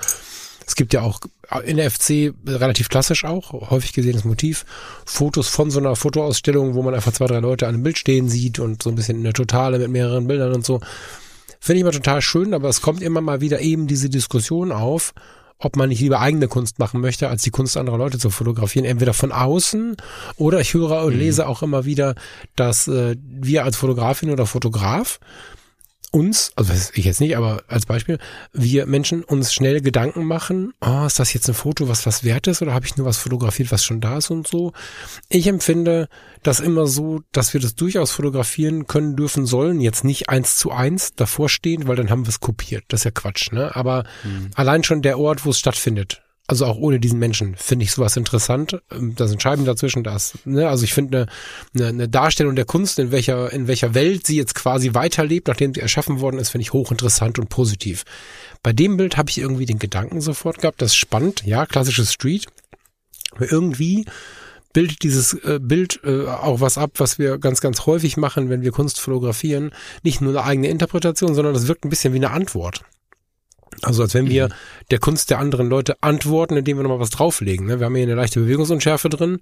Es 0.65 0.75
gibt 0.75 0.93
ja 0.93 1.01
auch 1.01 1.21
in 1.63 1.77
der 1.77 1.89
FC 1.89 2.33
relativ 2.45 2.89
klassisch 2.89 3.23
auch, 3.23 3.69
häufig 3.69 3.93
gesehenes 3.93 4.25
Motiv, 4.25 4.65
Fotos 5.05 5.47
von 5.47 5.71
so 5.71 5.79
einer 5.79 5.95
Fotoausstellung, 5.95 6.73
wo 6.73 6.83
man 6.83 6.93
einfach 6.93 7.13
zwei, 7.13 7.27
drei 7.27 7.39
Leute 7.39 7.67
an 7.67 7.75
einem 7.75 7.83
Bild 7.83 7.97
stehen 7.97 8.27
sieht 8.27 8.59
und 8.59 8.83
so 8.83 8.89
ein 8.89 8.95
bisschen 8.95 9.17
in 9.17 9.23
der 9.23 9.33
Totale 9.33 9.79
mit 9.79 9.89
mehreren 9.89 10.27
Bildern 10.27 10.53
und 10.53 10.65
so. 10.65 10.81
Finde 11.59 11.77
ich 11.77 11.81
immer 11.81 11.91
total 11.91 12.21
schön, 12.21 12.53
aber 12.53 12.67
es 12.67 12.81
kommt 12.81 13.01
immer 13.01 13.21
mal 13.21 13.39
wieder 13.39 13.61
eben 13.61 13.87
diese 13.87 14.09
Diskussion 14.09 14.73
auf, 14.73 15.13
ob 15.59 15.75
man 15.75 15.89
nicht 15.89 16.01
lieber 16.01 16.19
eigene 16.19 16.47
Kunst 16.47 16.79
machen 16.79 17.01
möchte, 17.01 17.29
als 17.29 17.41
die 17.41 17.49
Kunst 17.49 17.77
anderer 17.77 17.97
Leute 17.97 18.19
zu 18.19 18.29
fotografieren, 18.29 18.85
entweder 18.85 19.13
von 19.13 19.31
außen 19.31 19.97
oder 20.35 20.59
ich 20.61 20.73
höre 20.73 21.03
und 21.03 21.13
mhm. 21.13 21.19
lese 21.19 21.47
auch 21.47 21.63
immer 21.63 21.85
wieder, 21.85 22.15
dass 22.55 22.87
äh, 22.87 23.15
wir 23.23 23.63
als 23.63 23.77
Fotografin 23.77 24.29
oder 24.29 24.45
Fotograf 24.45 25.19
uns, 26.17 26.51
also 26.55 26.71
weiß 26.71 26.91
ich 26.95 27.05
jetzt 27.05 27.21
nicht, 27.21 27.37
aber 27.37 27.63
als 27.67 27.85
Beispiel, 27.85 28.17
wir 28.51 28.87
Menschen 28.87 29.23
uns 29.23 29.53
schnell 29.53 29.81
Gedanken 29.81 30.25
machen, 30.25 30.73
oh, 30.81 31.05
ist 31.05 31.19
das 31.19 31.33
jetzt 31.33 31.47
ein 31.47 31.53
Foto, 31.53 31.87
was 31.87 32.05
was 32.05 32.23
wert 32.23 32.47
ist 32.47 32.61
oder 32.61 32.73
habe 32.73 32.85
ich 32.85 32.97
nur 32.97 33.05
was 33.05 33.17
fotografiert, 33.17 33.71
was 33.71 33.85
schon 33.85 34.01
da 34.01 34.17
ist 34.17 34.31
und 34.31 34.47
so. 34.47 34.73
Ich 35.29 35.47
empfinde 35.47 36.07
das 36.41 36.59
immer 36.59 36.87
so, 36.87 37.21
dass 37.31 37.53
wir 37.53 37.61
das 37.61 37.75
durchaus 37.75 38.11
fotografieren 38.11 38.87
können, 38.87 39.15
dürfen, 39.15 39.45
sollen, 39.45 39.79
jetzt 39.79 40.03
nicht 40.03 40.29
eins 40.29 40.57
zu 40.57 40.71
eins 40.71 41.13
davor 41.13 41.49
stehen, 41.49 41.87
weil 41.87 41.95
dann 41.95 42.09
haben 42.09 42.25
wir 42.25 42.29
es 42.29 42.39
kopiert. 42.39 42.85
Das 42.87 43.01
ist 43.01 43.05
ja 43.05 43.11
Quatsch, 43.11 43.51
ne? 43.51 43.75
Aber 43.75 44.03
mhm. 44.23 44.49
allein 44.55 44.83
schon 44.83 45.01
der 45.03 45.19
Ort, 45.19 45.45
wo 45.45 45.51
es 45.51 45.59
stattfindet, 45.59 46.23
also 46.49 46.65
auch 46.65 46.77
ohne 46.77 46.99
diesen 46.99 47.19
Menschen 47.19 47.55
finde 47.57 47.83
ich 47.83 47.91
sowas 47.91 48.15
interessant. 48.15 48.79
Ähm, 48.89 49.15
da 49.15 49.27
sind 49.27 49.41
Scheiben 49.41 49.65
dazwischen, 49.65 50.03
das. 50.03 50.37
Ne? 50.45 50.67
Also 50.67 50.85
ich 50.85 50.93
finde 50.93 51.17
eine, 51.17 51.27
eine, 51.75 51.87
eine 51.89 52.09
Darstellung 52.09 52.55
der 52.55 52.65
Kunst, 52.65 52.99
in 52.99 53.11
welcher 53.11 53.51
in 53.51 53.67
welcher 53.67 53.93
Welt 53.93 54.25
sie 54.25 54.37
jetzt 54.37 54.55
quasi 54.55 54.93
weiterlebt, 54.93 55.49
nachdem 55.49 55.73
sie 55.73 55.81
erschaffen 55.81 56.21
worden 56.21 56.39
ist, 56.39 56.49
finde 56.49 56.63
ich 56.63 56.73
hochinteressant 56.73 57.37
und 57.37 57.49
positiv. 57.49 58.05
Bei 58.63 58.71
dem 58.71 58.95
Bild 58.95 59.17
habe 59.17 59.29
ich 59.29 59.39
irgendwie 59.39 59.65
den 59.65 59.79
Gedanken 59.79 60.21
sofort 60.21 60.59
gehabt, 60.59 60.81
das 60.81 60.91
ist 60.91 60.97
spannend, 60.97 61.43
ja, 61.45 61.65
klassisches 61.65 62.13
Street. 62.13 62.45
Aber 63.35 63.51
irgendwie 63.51 64.05
bildet 64.71 65.03
dieses 65.03 65.33
äh, 65.33 65.59
Bild 65.61 65.99
äh, 66.03 66.27
auch 66.27 66.61
was 66.61 66.77
ab, 66.77 66.91
was 66.97 67.19
wir 67.19 67.39
ganz, 67.39 67.61
ganz 67.61 67.85
häufig 67.85 68.15
machen, 68.15 68.49
wenn 68.49 68.61
wir 68.61 68.71
Kunst 68.71 68.99
fotografieren. 68.99 69.71
Nicht 70.03 70.21
nur 70.21 70.31
eine 70.31 70.43
eigene 70.43 70.69
Interpretation, 70.69 71.35
sondern 71.35 71.53
das 71.53 71.67
wirkt 71.67 71.83
ein 71.83 71.89
bisschen 71.89 72.13
wie 72.13 72.17
eine 72.17 72.31
Antwort. 72.31 72.83
Also 73.81 74.03
als 74.03 74.13
wenn 74.13 74.29
wir 74.29 74.47
mhm. 74.47 74.53
der 74.91 74.99
Kunst 74.99 75.29
der 75.29 75.39
anderen 75.39 75.69
Leute 75.69 76.01
antworten, 76.01 76.57
indem 76.57 76.77
wir 76.77 76.83
nochmal 76.83 76.99
was 76.99 77.09
drauflegen. 77.09 77.67
Ne? 77.67 77.79
Wir 77.79 77.85
haben 77.85 77.95
hier 77.95 78.03
eine 78.03 78.15
leichte 78.15 78.39
Bewegungsunschärfe 78.39 79.09
drin. 79.09 79.39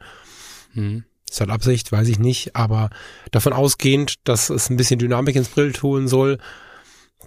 Mhm. 0.73 1.05
Ist 1.29 1.39
halt 1.39 1.49
Absicht, 1.49 1.91
weiß 1.91 2.07
ich 2.07 2.19
nicht. 2.19 2.55
Aber 2.55 2.89
davon 3.31 3.53
ausgehend, 3.53 4.15
dass 4.25 4.49
es 4.49 4.69
ein 4.69 4.77
bisschen 4.77 4.99
Dynamik 4.99 5.35
ins 5.35 5.49
Bild 5.49 5.81
holen 5.83 6.07
soll, 6.07 6.37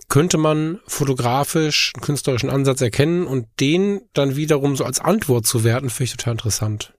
könnte 0.08 0.38
man 0.38 0.80
fotografisch 0.86 1.92
einen 1.94 2.02
künstlerischen 2.02 2.50
Ansatz 2.50 2.80
erkennen 2.80 3.26
und 3.26 3.46
den 3.60 4.00
dann 4.12 4.36
wiederum 4.36 4.76
so 4.76 4.84
als 4.84 5.00
Antwort 5.00 5.46
zu 5.46 5.64
werten, 5.64 5.90
finde 5.90 6.04
ich 6.04 6.16
total 6.16 6.32
interessant. 6.32 6.94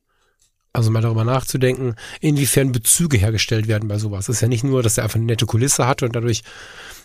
Also 0.72 0.92
mal 0.92 1.02
darüber 1.02 1.24
nachzudenken, 1.24 1.96
inwiefern 2.22 2.72
Bezüge 2.72 3.18
hergestellt 3.18 3.68
werden 3.68 3.88
bei 3.88 3.98
sowas. 3.98 4.30
Es 4.30 4.36
ist 4.38 4.42
ja 4.42 4.48
nicht 4.48 4.64
nur, 4.64 4.84
dass 4.84 4.98
er 4.98 5.06
einfach 5.06 5.16
eine 5.16 5.26
nette 5.26 5.48
Kulisse 5.48 5.88
hat 5.88 6.04
und 6.04 6.16
dadurch 6.16 6.44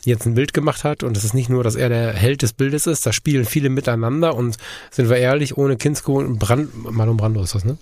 jetzt 0.06 0.26
ein 0.26 0.34
Bild 0.34 0.52
gemacht 0.54 0.84
hat 0.84 1.02
und 1.02 1.16
es 1.16 1.24
ist 1.24 1.34
nicht 1.34 1.48
nur, 1.48 1.64
dass 1.64 1.74
er 1.74 1.88
der 1.88 2.12
Held 2.12 2.42
des 2.42 2.52
Bildes 2.52 2.86
ist, 2.86 3.06
da 3.06 3.12
spielen 3.12 3.44
viele 3.44 3.68
miteinander 3.68 4.34
und 4.34 4.56
sind 4.90 5.08
wir 5.08 5.16
ehrlich, 5.16 5.56
ohne 5.56 5.76
Kinski 5.76 6.10
und 6.10 6.38
Brand, 6.38 6.90
Marlon 6.90 7.16
Brando 7.16 7.42
ist 7.42 7.54
das, 7.54 7.64
ne? 7.64 7.78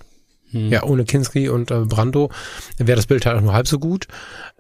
Hm. 0.52 0.69
Ja, 0.69 0.83
ohne 0.83 1.05
Kinski 1.05 1.49
und 1.49 1.71
äh, 1.71 1.81
Brando 1.81 2.31
wäre 2.76 2.97
das 2.97 3.07
Bild 3.07 3.26
halt 3.26 3.38
auch 3.38 3.43
nur 3.43 3.55
halb 3.55 3.67
so 3.67 3.79
gut. 3.79 4.07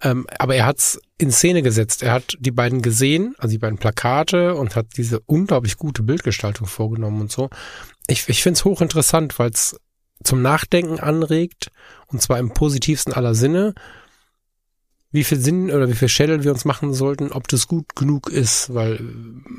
Ähm, 0.00 0.26
aber 0.38 0.54
er 0.54 0.66
hat's 0.66 0.98
in 1.18 1.30
Szene 1.30 1.62
gesetzt. 1.62 2.02
Er 2.02 2.12
hat 2.12 2.36
die 2.40 2.50
beiden 2.50 2.82
gesehen, 2.82 3.34
also 3.38 3.52
die 3.52 3.58
beiden 3.58 3.78
Plakate 3.78 4.54
und 4.54 4.74
hat 4.74 4.86
diese 4.96 5.20
unglaublich 5.26 5.76
gute 5.76 6.02
Bildgestaltung 6.02 6.66
vorgenommen 6.66 7.20
und 7.20 7.30
so. 7.30 7.50
Ich, 8.06 8.28
ich 8.28 8.42
finde 8.42 8.56
es 8.56 8.64
hochinteressant, 8.64 9.38
weil 9.38 9.50
es 9.50 9.76
zum 10.24 10.40
Nachdenken 10.40 10.98
anregt, 10.98 11.70
und 12.06 12.22
zwar 12.22 12.38
im 12.38 12.54
positivsten 12.54 13.12
aller 13.12 13.34
Sinne. 13.34 13.74
Wie 15.12 15.24
viel 15.24 15.38
Sinn 15.38 15.70
oder 15.70 15.88
wie 15.88 15.94
viel 15.94 16.08
Schädel 16.08 16.42
wir 16.42 16.50
uns 16.50 16.64
machen 16.64 16.94
sollten, 16.94 17.30
ob 17.32 17.46
das 17.48 17.68
gut 17.68 17.94
genug 17.94 18.30
ist, 18.30 18.74
weil 18.74 18.94
äh, 18.94 18.98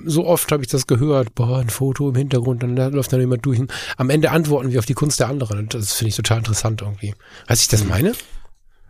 so 0.05 0.25
oft 0.25 0.51
habe 0.51 0.63
ich 0.63 0.69
das 0.69 0.87
gehört, 0.87 1.35
boah, 1.35 1.59
ein 1.59 1.69
Foto 1.69 2.09
im 2.09 2.15
Hintergrund, 2.15 2.63
dann 2.63 2.75
läuft 2.75 3.13
dann 3.13 3.19
jemand 3.19 3.45
durch. 3.45 3.61
Am 3.97 4.09
Ende 4.09 4.31
antworten 4.31 4.71
wir 4.71 4.79
auf 4.79 4.85
die 4.85 4.95
Kunst 4.95 5.19
der 5.19 5.29
anderen. 5.29 5.59
Und 5.59 5.73
das 5.73 5.93
finde 5.93 6.09
ich 6.09 6.15
total 6.15 6.39
interessant 6.39 6.81
irgendwie. 6.81 7.13
Weißt 7.47 7.61
du, 7.61 7.63
ich 7.63 7.67
das 7.69 7.83
mhm. 7.83 7.89
meine? 7.89 8.11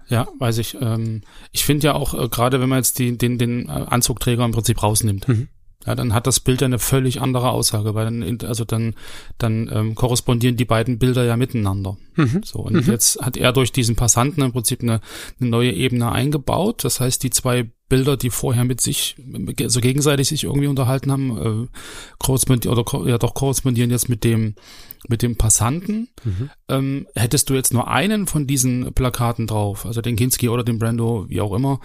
Ja, 0.08 0.27
weiß 0.39 0.58
ich. 0.58 0.77
Ähm, 0.82 1.22
ich 1.51 1.65
finde 1.65 1.88
ja 1.88 1.93
auch, 1.93 2.13
äh, 2.13 2.29
gerade 2.29 2.62
wenn 2.62 2.70
man 2.70 2.79
jetzt 2.79 3.00
die, 3.00 3.17
den, 3.17 3.38
den 3.38 3.70
Anzugträger 3.70 4.46
im 4.46 4.51
Prinzip 4.51 4.82
rausnimmt, 4.82 5.27
mhm 5.27 5.50
ja, 5.85 5.95
dann 5.95 6.13
hat 6.13 6.27
das 6.27 6.39
Bild 6.39 6.61
ja 6.61 6.65
eine 6.65 6.79
völlig 6.79 7.21
andere 7.21 7.49
Aussage, 7.49 7.93
weil 7.93 8.05
dann, 8.05 8.39
also 8.47 8.63
dann, 8.63 8.95
dann 9.37 9.69
ähm, 9.73 9.95
korrespondieren 9.95 10.55
die 10.55 10.65
beiden 10.65 10.97
Bilder 10.97 11.25
ja 11.25 11.35
miteinander. 11.37 11.97
Mhm. 12.15 12.41
So, 12.43 12.59
und 12.59 12.73
mhm. 12.73 12.91
jetzt 12.91 13.21
hat 13.21 13.37
er 13.37 13.51
durch 13.53 13.71
diesen 13.71 13.95
Passanten 13.95 14.41
im 14.43 14.51
Prinzip 14.51 14.81
eine, 14.81 15.01
eine 15.39 15.49
neue 15.49 15.71
Ebene 15.71 16.11
eingebaut. 16.11 16.83
Das 16.83 16.99
heißt, 16.99 17.23
die 17.23 17.31
zwei 17.31 17.69
Bilder, 17.89 18.17
die 18.17 18.29
vorher 18.29 18.63
mit 18.63 18.81
sich, 18.81 19.17
also 19.59 19.79
gegenseitig 19.79 20.27
sich 20.29 20.45
irgendwie 20.45 20.67
unterhalten 20.67 21.11
haben, 21.11 21.37
äh, 21.37 21.67
korrespondieren 22.17 22.75
oder 22.75 23.07
ja 23.07 23.17
doch 23.17 23.33
korrespondieren 23.33 23.91
jetzt 23.91 24.09
mit 24.09 24.23
dem, 24.23 24.55
mit 25.07 25.21
dem 25.21 25.35
Passanten. 25.35 26.09
Mhm. 26.23 26.49
Ähm, 26.69 27.07
hättest 27.13 27.49
du 27.49 27.53
jetzt 27.53 27.73
nur 27.73 27.87
einen 27.87 28.25
von 28.25 28.47
diesen 28.47 28.93
Plakaten 28.93 29.47
drauf, 29.47 29.85
also 29.85 30.01
den 30.01 30.15
Kinski 30.15 30.49
oder 30.49 30.63
den 30.63 30.79
Brando, 30.79 31.25
wie 31.27 31.41
auch 31.41 31.53
immer, 31.53 31.79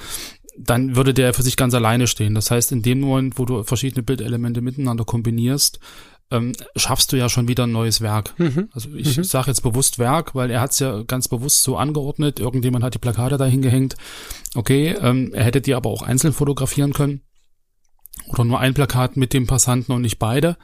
dann 0.59 0.97
würde 0.97 1.15
der 1.15 1.35
für 1.35 1.43
sich 1.43 1.57
ganz 1.57 1.75
alleine 1.75 2.07
stehen. 2.07 2.35
Das 2.35 2.50
heißt, 2.50 2.73
in 2.73 2.83
dem 2.83 3.00
Moment, 3.00 3.38
wo 3.38 3.45
du 3.45 3.62
verschiedene 3.65 4.03
Bildelemente 4.03 4.61
miteinander 4.61 5.05
kombinierst, 5.05 5.79
ähm, 6.31 6.53
schaffst 6.77 7.12
du 7.12 7.17
ja 7.17 7.29
schon 7.29 7.49
wieder 7.49 7.65
ein 7.65 7.73
neues 7.73 8.00
Werk. 8.00 8.35
Mhm. 8.38 8.69
Also 8.73 8.91
ich 8.95 9.17
mhm. 9.17 9.25
sage 9.25 9.49
jetzt 9.49 9.62
bewusst 9.62 9.99
Werk, 9.99 10.35
weil 10.35 10.50
er 10.50 10.61
hat 10.61 10.73
es 10.73 10.79
ja 10.79 11.03
ganz 11.03 11.29
bewusst 11.29 11.62
so 11.62 11.77
angeordnet. 11.77 12.38
Irgendjemand 12.38 12.85
hat 12.85 12.95
die 12.95 12.99
Plakate 12.99 13.38
dahin 13.38 13.62
gehängt. 13.62 13.97
Okay, 14.55 14.95
ähm, 15.00 15.33
er 15.33 15.45
hätte 15.45 15.61
die 15.61 15.75
aber 15.75 15.88
auch 15.91 16.03
einzeln 16.03 16.33
fotografieren 16.33 16.93
können. 16.93 17.23
Oder 18.29 18.45
nur 18.45 18.61
ein 18.61 18.75
Plakat 18.75 19.17
mit 19.17 19.33
dem 19.33 19.47
Passanten 19.47 19.93
und 19.93 20.03
nicht 20.03 20.19
beide 20.19 20.57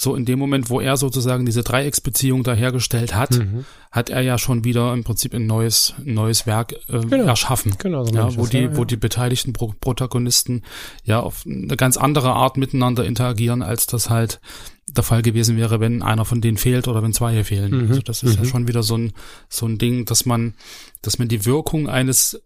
so 0.00 0.14
in 0.14 0.24
dem 0.24 0.38
Moment, 0.38 0.70
wo 0.70 0.80
er 0.80 0.96
sozusagen 0.96 1.44
diese 1.44 1.64
Dreiecksbeziehung 1.64 2.44
da 2.44 2.54
hergestellt 2.54 3.16
hat, 3.16 3.32
mhm. 3.32 3.64
hat 3.90 4.10
er 4.10 4.20
ja 4.20 4.38
schon 4.38 4.62
wieder 4.62 4.92
im 4.92 5.02
Prinzip 5.02 5.34
ein 5.34 5.46
neues, 5.46 5.92
neues 6.04 6.46
Werk 6.46 6.74
äh, 6.88 7.00
genau. 7.00 7.24
erschaffen. 7.24 7.74
Genau, 7.78 8.04
so 8.04 8.14
ja, 8.14 8.36
wo 8.36 8.46
die, 8.46 8.58
ja, 8.58 8.76
wo 8.76 8.84
die 8.84 8.96
beteiligten 8.96 9.52
Pro 9.52 9.74
Protagonisten 9.80 10.62
ja 11.02 11.18
auf 11.18 11.42
eine 11.44 11.76
ganz 11.76 11.96
andere 11.96 12.30
Art 12.30 12.56
miteinander 12.56 13.04
interagieren, 13.04 13.60
als 13.60 13.88
das 13.88 14.08
halt 14.08 14.40
der 14.86 15.02
Fall 15.02 15.22
gewesen 15.22 15.56
wäre, 15.56 15.80
wenn 15.80 16.02
einer 16.02 16.24
von 16.24 16.40
denen 16.40 16.58
fehlt 16.58 16.86
oder 16.86 17.02
wenn 17.02 17.12
zwei 17.12 17.32
hier 17.32 17.44
fehlen. 17.44 17.72
Mhm. 17.72 17.88
Also 17.88 18.02
das 18.02 18.22
ist 18.22 18.38
mhm. 18.38 18.44
ja 18.44 18.50
schon 18.50 18.68
wieder 18.68 18.84
so 18.84 18.96
ein, 18.96 19.12
so 19.48 19.66
ein 19.66 19.78
Ding, 19.78 20.04
dass 20.04 20.24
man, 20.24 20.54
dass 21.02 21.18
man 21.18 21.26
die 21.26 21.44
Wirkung 21.44 21.88
eines 21.88 22.40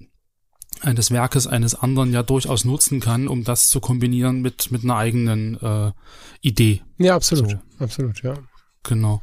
eines 0.83 1.11
Werkes 1.11 1.47
eines 1.47 1.75
anderen 1.75 2.13
ja 2.13 2.23
durchaus 2.23 2.65
nutzen 2.65 3.01
kann, 3.01 3.29
um 3.29 3.45
das 3.45 3.69
zu 3.69 3.81
kombinieren 3.81 4.43
mit, 4.43 4.71
mit 4.71 4.85
einer 4.85 4.97
eigenen 4.97 5.61
äh, 5.61 5.93
Idee. 6.41 6.83
Ja, 6.99 7.15
absolut. 7.15 7.51
So. 7.51 7.57
Absolut, 7.79 8.23
ja. 8.23 8.35
Genau. 8.83 9.21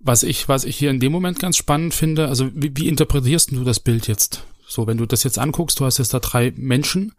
Was 0.00 0.22
ich, 0.22 0.48
was 0.48 0.64
ich 0.64 0.76
hier 0.76 0.90
in 0.90 1.00
dem 1.00 1.12
Moment 1.12 1.38
ganz 1.38 1.56
spannend 1.56 1.94
finde, 1.94 2.28
also 2.28 2.50
wie, 2.54 2.76
wie 2.76 2.88
interpretierst 2.88 3.50
du 3.52 3.64
das 3.64 3.80
Bild 3.80 4.06
jetzt? 4.06 4.44
So, 4.68 4.86
wenn 4.86 4.98
du 4.98 5.06
das 5.06 5.22
jetzt 5.22 5.38
anguckst, 5.38 5.78
du 5.78 5.84
hast 5.84 5.98
jetzt 5.98 6.12
da 6.12 6.18
drei 6.18 6.52
Menschen, 6.56 7.12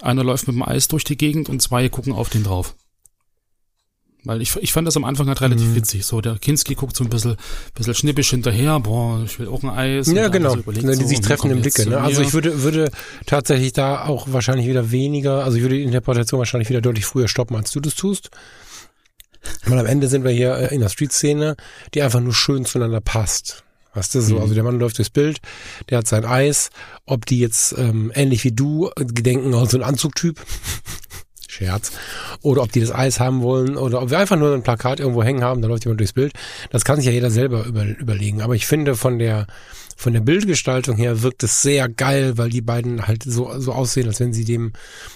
einer 0.00 0.24
läuft 0.24 0.46
mit 0.46 0.56
dem 0.56 0.62
Eis 0.62 0.88
durch 0.88 1.04
die 1.04 1.16
Gegend 1.16 1.48
und 1.48 1.62
zwei 1.62 1.88
gucken 1.88 2.12
auf 2.12 2.30
den 2.30 2.42
drauf. 2.42 2.74
Weil 4.24 4.42
ich, 4.42 4.54
ich 4.56 4.72
fand 4.72 4.86
das 4.86 4.96
am 4.96 5.04
Anfang 5.04 5.28
halt 5.28 5.40
relativ 5.40 5.68
mhm. 5.68 5.76
witzig. 5.76 6.04
So, 6.04 6.20
der 6.20 6.38
Kinski 6.38 6.74
guckt 6.74 6.94
so 6.94 7.04
ein 7.04 7.10
bisschen, 7.10 7.36
bisschen 7.74 7.94
schnippisch 7.94 8.30
hinterher, 8.30 8.78
boah, 8.80 9.22
ich 9.24 9.38
will 9.38 9.48
auch 9.48 9.62
ein 9.62 9.70
Eis. 9.70 10.12
Ja, 10.12 10.28
genau. 10.28 10.56
So 10.56 10.72
die 10.72 11.04
sich 11.06 11.18
so, 11.18 11.22
treffen 11.22 11.50
im 11.50 11.62
Blicke. 11.62 11.88
Ne? 11.88 11.98
Also 11.98 12.20
ich 12.20 12.34
würde, 12.34 12.62
würde 12.62 12.90
tatsächlich 13.26 13.72
da 13.72 14.04
auch 14.04 14.26
wahrscheinlich 14.30 14.66
wieder 14.66 14.90
weniger, 14.90 15.44
also 15.44 15.56
ich 15.56 15.62
würde 15.62 15.76
die 15.76 15.84
Interpretation 15.84 16.38
wahrscheinlich 16.38 16.68
wieder 16.68 16.82
deutlich 16.82 17.06
früher 17.06 17.28
stoppen, 17.28 17.56
als 17.56 17.70
du 17.70 17.80
das 17.80 17.94
tust. 17.94 18.30
Weil 19.64 19.78
am 19.78 19.86
Ende 19.86 20.08
sind 20.08 20.24
wir 20.24 20.30
hier 20.30 20.54
äh, 20.54 20.74
in 20.74 20.80
der 20.80 20.90
Street-Szene, 20.90 21.56
die 21.94 22.02
einfach 22.02 22.20
nur 22.20 22.34
schön 22.34 22.66
zueinander 22.66 23.00
passt. 23.00 23.64
Weißt 23.94 24.14
du, 24.14 24.20
so, 24.20 24.36
mhm. 24.36 24.42
also 24.42 24.54
der 24.54 24.62
Mann 24.62 24.78
läuft 24.78 24.98
durchs 24.98 25.10
Bild, 25.10 25.40
der 25.88 25.98
hat 25.98 26.06
sein 26.06 26.24
Eis, 26.24 26.70
ob 27.06 27.26
die 27.26 27.40
jetzt 27.40 27.74
ähm, 27.76 28.12
ähnlich 28.14 28.44
wie 28.44 28.52
du 28.52 28.90
gedenken, 28.96 29.54
also 29.54 29.78
ein 29.78 29.82
Anzugtyp, 29.82 30.40
Scherz. 31.50 31.92
Oder 32.42 32.62
ob 32.62 32.72
die 32.72 32.80
das 32.80 32.92
Eis 32.92 33.20
haben 33.20 33.42
wollen 33.42 33.76
oder 33.76 34.02
ob 34.02 34.10
wir 34.10 34.18
einfach 34.18 34.36
nur 34.36 34.54
ein 34.54 34.62
Plakat 34.62 35.00
irgendwo 35.00 35.22
hängen 35.22 35.42
haben, 35.42 35.62
da 35.62 35.68
läuft 35.68 35.84
jemand 35.84 36.00
durchs 36.00 36.12
Bild. 36.12 36.32
Das 36.70 36.84
kann 36.84 36.96
sich 36.96 37.06
ja 37.06 37.12
jeder 37.12 37.30
selber 37.30 37.64
über, 37.64 37.84
überlegen. 37.84 38.40
Aber 38.42 38.54
ich 38.54 38.66
finde 38.66 38.94
von 38.94 39.18
der, 39.18 39.46
von 39.96 40.12
der 40.12 40.20
Bildgestaltung 40.20 40.96
her 40.96 41.22
wirkt 41.22 41.42
es 41.42 41.60
sehr 41.62 41.88
geil, 41.88 42.38
weil 42.38 42.50
die 42.50 42.62
beiden 42.62 43.06
halt 43.06 43.22
so, 43.22 43.58
so 43.58 43.72
aussehen, 43.72 44.06
als 44.06 44.20
wenn 44.20 44.32
sie 44.32 44.44
dem 44.44 44.72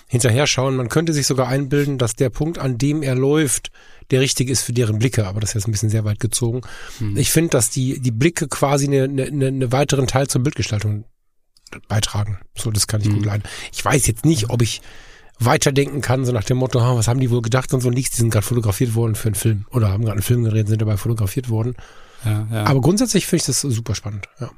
hinterher 0.08 0.46
schauen. 0.46 0.76
Man 0.76 0.88
könnte 0.88 1.12
sich 1.12 1.26
sogar 1.26 1.48
einbilden, 1.48 1.98
dass 1.98 2.16
der 2.16 2.30
Punkt, 2.30 2.58
an 2.58 2.78
dem 2.78 3.02
er 3.02 3.14
läuft, 3.14 3.70
der 4.10 4.20
richtige 4.20 4.52
ist 4.52 4.62
für 4.62 4.72
deren 4.72 4.98
Blicke, 4.98 5.26
aber 5.26 5.40
das 5.40 5.50
ist 5.50 5.54
jetzt 5.54 5.68
ein 5.68 5.72
bisschen 5.72 5.88
sehr 5.88 6.04
weit 6.04 6.20
gezogen. 6.20 6.60
Hm. 6.98 7.16
Ich 7.16 7.30
finde, 7.30 7.50
dass 7.50 7.70
die, 7.70 8.00
die 8.00 8.10
Blicke 8.10 8.48
quasi 8.48 8.86
eine, 8.86 9.04
eine, 9.04 9.46
eine 9.46 9.72
weiteren 9.72 10.06
Teil 10.06 10.28
zur 10.28 10.42
Bildgestaltung 10.42 11.04
beitragen. 11.88 12.38
So, 12.54 12.70
das 12.70 12.86
kann 12.86 13.00
ich 13.00 13.06
hm. 13.06 13.14
gut 13.14 13.24
leiden. 13.24 13.44
Ich 13.72 13.84
weiß 13.84 14.06
jetzt 14.06 14.24
nicht, 14.24 14.50
ob 14.50 14.60
ich 14.60 14.82
weiterdenken 15.38 16.00
kann, 16.00 16.24
so 16.24 16.32
nach 16.32 16.44
dem 16.44 16.58
Motto, 16.58 16.80
was 16.80 17.08
haben 17.08 17.20
die 17.20 17.30
wohl 17.30 17.42
gedacht 17.42 17.72
und 17.74 17.80
so 17.80 17.90
nichts, 17.90 18.16
die 18.16 18.22
sind 18.22 18.30
gerade 18.30 18.46
fotografiert 18.46 18.94
worden 18.94 19.14
für 19.14 19.28
einen 19.28 19.34
Film 19.34 19.66
oder 19.70 19.88
haben 19.88 20.02
gerade 20.02 20.14
einen 20.14 20.22
Film 20.22 20.44
gedreht, 20.44 20.68
sind 20.68 20.80
dabei 20.80 20.96
fotografiert 20.96 21.48
worden. 21.48 21.74
Ja, 22.24 22.46
ja. 22.50 22.64
Aber 22.64 22.80
grundsätzlich 22.80 23.26
finde 23.26 23.42
ich 23.42 23.46
das 23.46 23.60
super 23.60 23.94
spannend, 23.94 24.28
ja 24.40 24.50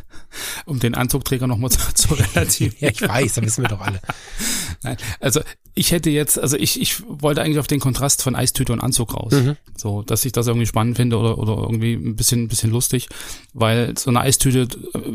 um 0.66 0.78
den 0.78 0.94
Anzugträger 0.94 1.46
nochmal 1.46 1.70
zu, 1.70 1.78
zu 1.94 2.14
relativieren. 2.14 2.76
ja, 2.80 2.88
ich 2.90 3.02
weiß, 3.02 3.34
da 3.34 3.42
wissen 3.42 3.62
wir 3.62 3.68
doch 3.68 3.80
alle. 3.80 4.00
Nein, 4.82 4.96
also 5.20 5.40
ich 5.74 5.92
hätte 5.92 6.10
jetzt, 6.10 6.38
also 6.38 6.56
ich, 6.56 6.80
ich 6.80 7.02
wollte 7.06 7.40
eigentlich 7.40 7.58
auf 7.58 7.66
den 7.66 7.80
Kontrast 7.80 8.22
von 8.22 8.34
Eistüte 8.34 8.72
und 8.72 8.80
Anzug 8.80 9.14
raus. 9.14 9.32
Mhm. 9.32 9.56
So, 9.76 10.02
dass 10.02 10.24
ich 10.24 10.32
das 10.32 10.46
irgendwie 10.46 10.66
spannend 10.66 10.96
finde 10.96 11.16
oder, 11.18 11.38
oder 11.38 11.56
irgendwie 11.62 11.94
ein 11.94 12.16
bisschen, 12.16 12.42
ein 12.42 12.48
bisschen 12.48 12.70
lustig, 12.70 13.08
weil 13.54 13.96
so 13.96 14.10
eine 14.10 14.20
Eistüte, 14.20 14.68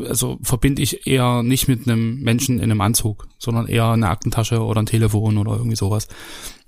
also 0.08 0.38
verbinde 0.42 0.82
ich 0.82 1.06
eher 1.06 1.42
nicht 1.42 1.68
mit 1.68 1.86
einem 1.86 2.20
Menschen 2.20 2.58
in 2.58 2.64
einem 2.64 2.80
Anzug, 2.80 3.28
sondern 3.38 3.66
eher 3.68 3.88
eine 3.90 4.08
Aktentasche 4.08 4.60
oder 4.60 4.82
ein 4.82 4.86
Telefon 4.86 5.38
oder 5.38 5.52
irgendwie 5.52 5.76
sowas. 5.76 6.08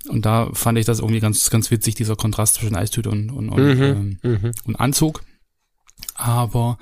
Und 0.07 0.25
da 0.25 0.49
fand 0.53 0.77
ich 0.77 0.85
das 0.85 0.99
irgendwie 0.99 1.19
ganz, 1.19 1.49
ganz 1.49 1.69
witzig, 1.69 1.95
dieser 1.95 2.15
Kontrast 2.15 2.55
zwischen 2.55 2.75
Eistüte 2.75 3.09
und, 3.09 3.29
und, 3.29 3.49
und, 3.49 3.61
mhm. 3.61 3.81
ähm, 3.83 4.19
mhm. 4.23 4.51
und 4.65 4.75
Anzug. 4.77 5.21
Aber 6.15 6.77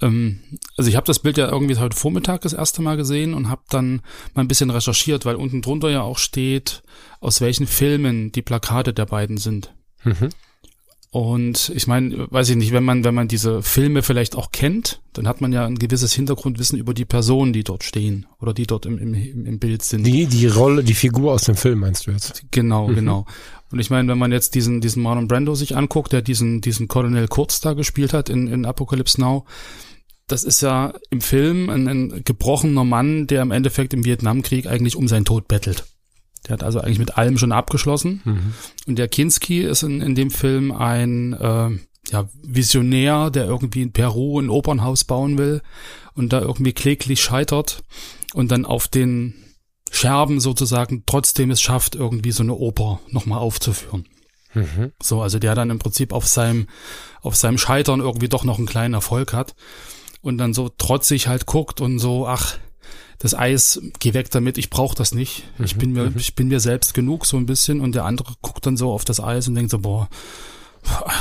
ähm, 0.00 0.40
also 0.76 0.88
ich 0.88 0.96
habe 0.96 1.06
das 1.06 1.20
Bild 1.20 1.38
ja 1.38 1.50
irgendwie 1.50 1.76
heute 1.76 1.96
Vormittag 1.96 2.42
das 2.42 2.52
erste 2.52 2.82
Mal 2.82 2.96
gesehen 2.96 3.34
und 3.34 3.48
habe 3.48 3.62
dann 3.68 4.02
mal 4.34 4.42
ein 4.42 4.48
bisschen 4.48 4.70
recherchiert, 4.70 5.24
weil 5.24 5.36
unten 5.36 5.62
drunter 5.62 5.90
ja 5.90 6.02
auch 6.02 6.18
steht, 6.18 6.82
aus 7.20 7.40
welchen 7.40 7.66
Filmen 7.66 8.32
die 8.32 8.42
Plakate 8.42 8.92
der 8.92 9.06
beiden 9.06 9.38
sind. 9.38 9.74
Mhm. 10.04 10.30
Und 11.10 11.72
ich 11.74 11.86
meine, 11.86 12.30
weiß 12.30 12.50
ich 12.50 12.56
nicht, 12.56 12.72
wenn 12.72 12.84
man, 12.84 13.02
wenn 13.02 13.14
man 13.14 13.26
diese 13.26 13.62
Filme 13.62 14.02
vielleicht 14.02 14.36
auch 14.36 14.52
kennt, 14.52 15.00
dann 15.14 15.26
hat 15.26 15.40
man 15.40 15.50
ja 15.50 15.64
ein 15.64 15.76
gewisses 15.78 16.12
Hintergrundwissen 16.12 16.78
über 16.78 16.92
die 16.92 17.06
Personen, 17.06 17.54
die 17.54 17.64
dort 17.64 17.84
stehen 17.84 18.26
oder 18.38 18.52
die 18.52 18.66
dort 18.66 18.84
im, 18.84 18.98
im, 18.98 19.14
im 19.46 19.58
Bild 19.58 19.82
sind. 19.82 20.04
Die, 20.04 20.26
die 20.26 20.46
Rolle, 20.46 20.84
die 20.84 20.92
Figur 20.92 21.32
aus 21.32 21.44
dem 21.44 21.56
Film 21.56 21.78
meinst 21.78 22.06
du 22.06 22.10
jetzt? 22.10 22.44
Genau, 22.50 22.88
mhm. 22.88 22.94
genau. 22.96 23.26
Und 23.72 23.78
ich 23.78 23.88
meine, 23.88 24.08
wenn 24.08 24.18
man 24.18 24.30
jetzt 24.30 24.54
diesen, 24.54 24.82
diesen 24.82 25.02
Marlon 25.02 25.26
Brando 25.26 25.54
sich 25.54 25.74
anguckt, 25.74 26.12
der 26.12 26.20
diesen, 26.22 26.60
diesen 26.60 26.86
Colonel 26.86 27.28
Kurz 27.28 27.60
da 27.60 27.72
gespielt 27.72 28.12
hat 28.12 28.28
in, 28.28 28.46
in 28.46 28.66
Apocalypse 28.66 29.18
Now, 29.18 29.46
das 30.26 30.42
ist 30.42 30.60
ja 30.60 30.94
im 31.10 31.20
Film 31.20 31.70
ein, 31.70 31.86
ein 31.88 32.24
gebrochener 32.24 32.84
Mann, 32.84 33.26
der 33.26 33.42
im 33.42 33.52
Endeffekt 33.52 33.94
im 33.94 34.04
Vietnamkrieg 34.04 34.66
eigentlich 34.66 34.96
um 34.96 35.08
seinen 35.08 35.24
Tod 35.24 35.46
bettelt. 35.46 35.84
Der 36.46 36.54
hat 36.54 36.62
also 36.62 36.80
eigentlich 36.80 36.98
mit 36.98 37.16
allem 37.16 37.38
schon 37.38 37.52
abgeschlossen. 37.52 38.22
Mhm. 38.24 38.54
Und 38.86 38.98
der 38.98 39.08
Kinski 39.08 39.62
ist 39.62 39.82
in, 39.82 40.00
in 40.00 40.14
dem 40.14 40.30
Film 40.30 40.72
ein 40.72 41.32
äh, 41.32 41.70
ja, 42.10 42.28
Visionär, 42.42 43.30
der 43.30 43.46
irgendwie 43.46 43.82
in 43.82 43.92
Peru 43.92 44.40
ein 44.40 44.50
Opernhaus 44.50 45.04
bauen 45.04 45.38
will 45.38 45.62
und 46.14 46.32
da 46.32 46.40
irgendwie 46.40 46.72
kläglich 46.72 47.20
scheitert 47.20 47.82
und 48.34 48.50
dann 48.50 48.64
auf 48.64 48.88
den 48.88 49.34
Scherben 49.90 50.40
sozusagen 50.40 51.04
trotzdem 51.06 51.50
es 51.50 51.60
schafft, 51.60 51.94
irgendwie 51.94 52.32
so 52.32 52.42
eine 52.42 52.54
Oper 52.54 53.00
nochmal 53.10 53.38
aufzuführen. 53.38 54.06
Mhm. 54.54 54.92
So, 55.00 55.22
also 55.22 55.38
der 55.38 55.54
dann 55.54 55.70
im 55.70 55.78
Prinzip 55.78 56.12
auf 56.12 56.26
seinem, 56.26 56.66
auf 57.22 57.36
seinem 57.36 57.58
Scheitern 57.58 58.00
irgendwie 58.00 58.28
doch 58.28 58.44
noch 58.44 58.58
einen 58.58 58.66
kleinen 58.66 58.94
Erfolg 58.94 59.32
hat 59.32 59.54
und 60.26 60.38
dann 60.38 60.54
so 60.54 60.68
trotzig 60.68 61.28
halt 61.28 61.46
guckt 61.46 61.80
und 61.80 61.98
so, 61.98 62.26
ach, 62.26 62.58
das 63.18 63.34
Eis, 63.34 63.80
geh 63.98 64.12
weg 64.12 64.30
damit, 64.30 64.58
ich 64.58 64.68
brauche 64.68 64.94
das 64.94 65.14
nicht. 65.14 65.44
Ich 65.58 65.76
mhm, 65.76 65.78
bin 65.78 65.92
mir, 65.92 66.10
mhm. 66.10 66.16
ich 66.16 66.34
bin 66.34 66.48
mir 66.48 66.60
selbst 66.60 66.94
genug 66.94 67.24
so 67.26 67.36
ein 67.36 67.46
bisschen 67.46 67.80
und 67.80 67.94
der 67.94 68.04
andere 68.04 68.34
guckt 68.42 68.66
dann 68.66 68.76
so 68.76 68.92
auf 68.92 69.04
das 69.04 69.20
Eis 69.20 69.48
und 69.48 69.54
denkt 69.54 69.70
so, 69.70 69.78
boah, 69.78 70.08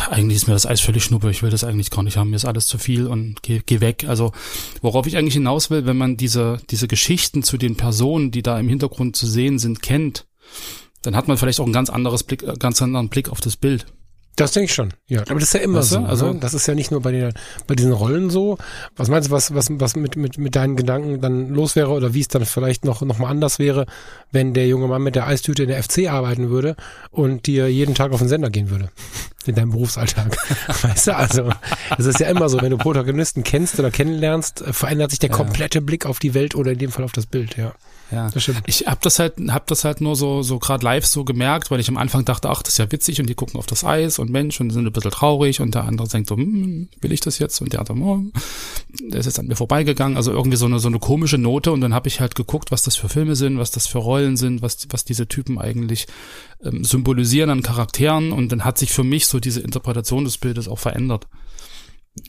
eigentlich 0.09 0.37
ist 0.37 0.47
mir 0.47 0.53
das 0.53 0.65
Eis 0.65 0.81
völlig 0.81 1.03
schnuppe, 1.03 1.31
ich 1.31 1.41
will 1.41 1.49
das 1.49 1.63
eigentlich 1.63 1.89
gar 1.89 2.03
nicht 2.03 2.17
haben, 2.17 2.29
mir 2.29 2.35
ist 2.35 2.45
alles 2.45 2.67
zu 2.67 2.77
viel 2.77 3.07
und 3.07 3.41
geh, 3.41 3.61
geh 3.65 3.79
weg. 3.79 4.05
Also 4.07 4.31
worauf 4.81 5.07
ich 5.07 5.17
eigentlich 5.17 5.33
hinaus 5.35 5.69
will, 5.69 5.85
wenn 5.85 5.97
man 5.97 6.17
diese, 6.17 6.57
diese 6.69 6.87
Geschichten 6.87 7.43
zu 7.43 7.57
den 7.57 7.75
Personen, 7.75 8.31
die 8.31 8.43
da 8.43 8.59
im 8.59 8.69
Hintergrund 8.69 9.15
zu 9.15 9.27
sehen 9.27 9.57
sind, 9.57 9.81
kennt, 9.81 10.25
dann 11.01 11.15
hat 11.15 11.27
man 11.27 11.37
vielleicht 11.37 11.59
auch 11.59 11.65
ein 11.65 11.73
ganz 11.73 11.89
anderes 11.89 12.23
Blick, 12.23 12.43
äh, 12.43 12.53
ganz 12.57 12.81
anderen 12.81 13.09
Blick 13.09 13.29
auf 13.29 13.39
das 13.39 13.55
Bild. 13.55 13.85
Das 14.37 14.51
denke 14.51 14.65
ich 14.65 14.73
schon. 14.73 14.93
Ja, 15.07 15.21
aber 15.21 15.35
das 15.35 15.43
ist 15.43 15.53
ja 15.53 15.61
immer 15.61 15.79
Weißt 15.79 15.91
du? 15.91 15.95
so. 15.95 16.05
Also 16.05 16.25
Also- 16.27 16.39
das 16.39 16.53
ist 16.53 16.67
ja 16.67 16.75
nicht 16.75 16.91
nur 16.91 17.01
bei 17.01 17.11
den 17.11 17.31
bei 17.67 17.75
diesen 17.75 17.93
Rollen 17.93 18.29
so. 18.29 18.57
Was 18.97 19.07
meinst 19.07 19.29
du, 19.29 19.31
was 19.31 19.53
was 19.55 19.67
was 19.71 19.95
mit 19.95 20.17
mit 20.17 20.37
mit 20.37 20.55
deinen 20.57 20.75
Gedanken 20.75 21.21
dann 21.21 21.49
los 21.49 21.75
wäre 21.77 21.89
oder 21.91 22.13
wie 22.13 22.19
es 22.19 22.27
dann 22.27 22.45
vielleicht 22.45 22.83
noch 22.83 23.01
noch 23.01 23.17
mal 23.17 23.29
anders 23.29 23.59
wäre, 23.59 23.85
wenn 24.31 24.53
der 24.53 24.67
junge 24.67 24.87
Mann 24.87 25.03
mit 25.03 25.15
der 25.15 25.25
Eistüte 25.27 25.63
in 25.63 25.69
der 25.69 25.81
FC 25.81 26.07
arbeiten 26.09 26.49
würde 26.49 26.75
und 27.11 27.45
dir 27.47 27.69
jeden 27.71 27.95
Tag 27.95 28.11
auf 28.11 28.19
den 28.19 28.27
Sender 28.27 28.49
gehen 28.49 28.69
würde 28.69 28.89
in 29.45 29.55
deinem 29.55 29.71
Berufsalltag. 29.71 30.35
weißt 30.83 31.07
du, 31.07 31.15
also 31.15 31.49
das 31.97 32.05
ist 32.05 32.19
ja 32.19 32.27
immer 32.27 32.49
so, 32.49 32.61
wenn 32.61 32.71
du 32.71 32.77
Protagonisten 32.77 33.43
kennst 33.43 33.79
oder 33.79 33.91
kennenlernst, 33.91 34.63
verändert 34.71 35.11
sich 35.11 35.19
der 35.19 35.29
Ja. 35.29 35.35
komplette 35.37 35.81
Blick 35.81 36.05
auf 36.05 36.19
die 36.19 36.33
Welt 36.33 36.55
oder 36.55 36.71
in 36.73 36.79
dem 36.79 36.91
Fall 36.91 37.05
auf 37.05 37.11
das 37.13 37.25
Bild. 37.25 37.55
Ja, 37.55 37.73
Ja. 38.11 38.29
das 38.29 38.43
stimmt. 38.43 38.61
Ich 38.67 38.85
hab 38.87 39.01
das 39.01 39.19
halt, 39.19 39.33
hab 39.47 39.67
das 39.67 39.83
halt 39.83 39.99
nur 39.99 40.15
so, 40.15 40.43
so 40.43 40.59
gerade 40.59 40.83
live 40.83 41.05
so 41.05 41.23
gemerkt, 41.23 41.71
weil 41.71 41.79
ich 41.79 41.89
am 41.89 41.97
Anfang 41.97 42.23
dachte, 42.23 42.49
ach, 42.49 42.61
das 42.61 42.73
ist 42.73 42.77
ja 42.77 42.91
witzig 42.91 43.19
und 43.19 43.27
die 43.27 43.35
gucken 43.35 43.57
auf 43.57 43.65
das 43.65 43.83
Eis 43.83 44.19
und 44.19 44.29
Mensch 44.29 44.61
und 44.61 44.69
sind 44.69 44.85
ein 44.85 44.93
bisschen 44.93 45.11
traurig 45.11 45.59
und 45.59 45.73
der 45.73 45.85
andere 45.85 46.07
denkt 46.07 46.29
so, 46.29 46.35
hm, 46.35 46.89
will 47.01 47.11
ich 47.11 47.19
das 47.19 47.39
jetzt? 47.39 47.61
Und 47.61 47.73
der 47.73 47.79
andere, 47.79 47.97
oh, 47.97 48.23
der 48.99 49.19
ist 49.19 49.25
jetzt 49.25 49.39
an 49.39 49.47
mir 49.47 49.55
vorbeigegangen. 49.55 50.17
Also 50.17 50.31
irgendwie 50.31 50.57
so 50.57 50.65
eine, 50.65 50.79
so 50.79 50.87
eine 50.87 50.99
komische 50.99 51.37
Note 51.37 51.71
und 51.71 51.81
dann 51.81 51.93
habe 51.93 52.07
ich 52.07 52.19
halt 52.19 52.35
geguckt, 52.35 52.71
was 52.71 52.83
das 52.83 52.95
für 52.95 53.09
Filme 53.09 53.35
sind, 53.35 53.57
was 53.57 53.71
das 53.71 53.87
für 53.87 53.99
Rollen 53.99 54.37
sind, 54.37 54.61
was, 54.61 54.87
was 54.89 55.03
diese 55.03 55.27
Typen 55.27 55.57
eigentlich 55.57 56.07
ähm, 56.63 56.83
symbolisieren 56.83 57.49
an 57.49 57.63
Charakteren 57.63 58.31
und 58.31 58.51
dann 58.51 58.65
hat 58.65 58.77
sich 58.77 58.91
für 58.91 59.03
mich 59.03 59.27
so 59.27 59.39
diese 59.39 59.61
Interpretation 59.61 60.25
des 60.25 60.37
Bildes 60.37 60.67
auch 60.67 60.79
verändert. 60.79 61.27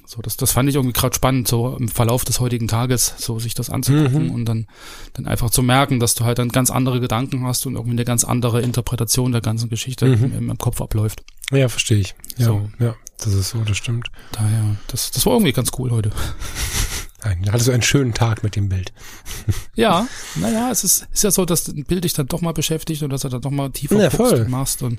So, 0.04 0.20
das, 0.20 0.36
das 0.36 0.50
fand 0.50 0.68
ich 0.68 0.74
irgendwie 0.74 0.92
gerade 0.98 1.14
spannend, 1.14 1.46
so 1.46 1.76
im 1.78 1.88
Verlauf 1.88 2.24
des 2.24 2.40
heutigen 2.40 2.66
Tages, 2.66 3.14
so 3.18 3.38
sich 3.38 3.54
das 3.54 3.70
anzugucken 3.70 4.24
Mhm. 4.26 4.30
und 4.32 4.44
dann, 4.44 4.66
dann 5.12 5.26
einfach 5.26 5.50
zu 5.50 5.62
merken, 5.62 6.00
dass 6.00 6.14
du 6.16 6.24
halt 6.24 6.38
dann 6.38 6.48
ganz 6.48 6.70
andere 6.72 6.98
Gedanken 7.00 7.44
hast 7.46 7.66
und 7.66 7.74
irgendwie 7.74 7.92
eine 7.92 8.04
ganz 8.04 8.24
andere 8.24 8.62
Interpretation 8.62 9.30
der 9.32 9.40
ganzen 9.42 9.68
Geschichte 9.70 10.06
Mhm. 10.06 10.32
im, 10.36 10.50
im 10.50 10.58
Kopf 10.58 10.80
abläuft. 10.80 11.22
Ja, 11.52 11.68
verstehe 11.68 11.98
ich. 11.98 12.14
Ja, 12.36 12.46
So. 12.46 12.68
ja, 12.80 12.96
das 13.18 13.32
ist 13.32 13.50
so, 13.50 13.58
das 13.60 13.76
stimmt. 13.76 14.08
Daher, 14.32 14.76
das, 14.88 15.12
das 15.12 15.24
war 15.24 15.34
irgendwie 15.34 15.52
ganz 15.52 15.70
cool 15.78 15.90
heute. 15.92 16.10
Da 17.44 17.52
hattest 17.52 17.66
du 17.68 17.72
einen 17.72 17.82
schönen 17.82 18.14
Tag 18.14 18.42
mit 18.44 18.54
dem 18.56 18.68
Bild. 18.68 18.92
Ja, 19.76 20.06
naja, 20.36 20.70
es 20.70 20.84
ist, 20.84 21.06
ist 21.12 21.22
ja 21.24 21.30
so, 21.30 21.44
dass 21.44 21.68
ein 21.68 21.84
Bild 21.84 22.04
dich 22.04 22.12
dann 22.14 22.26
doch 22.28 22.40
mal 22.40 22.52
beschäftigt 22.52 23.02
und 23.02 23.10
dass 23.10 23.22
du 23.22 23.28
dann 23.28 23.40
doch 23.42 23.50
mal 23.50 23.70
tiefer 23.70 23.96
Ja, 24.00 24.08
guckst 24.08 24.16
voll. 24.36 24.48
machst 24.48 24.82
und 24.82 24.98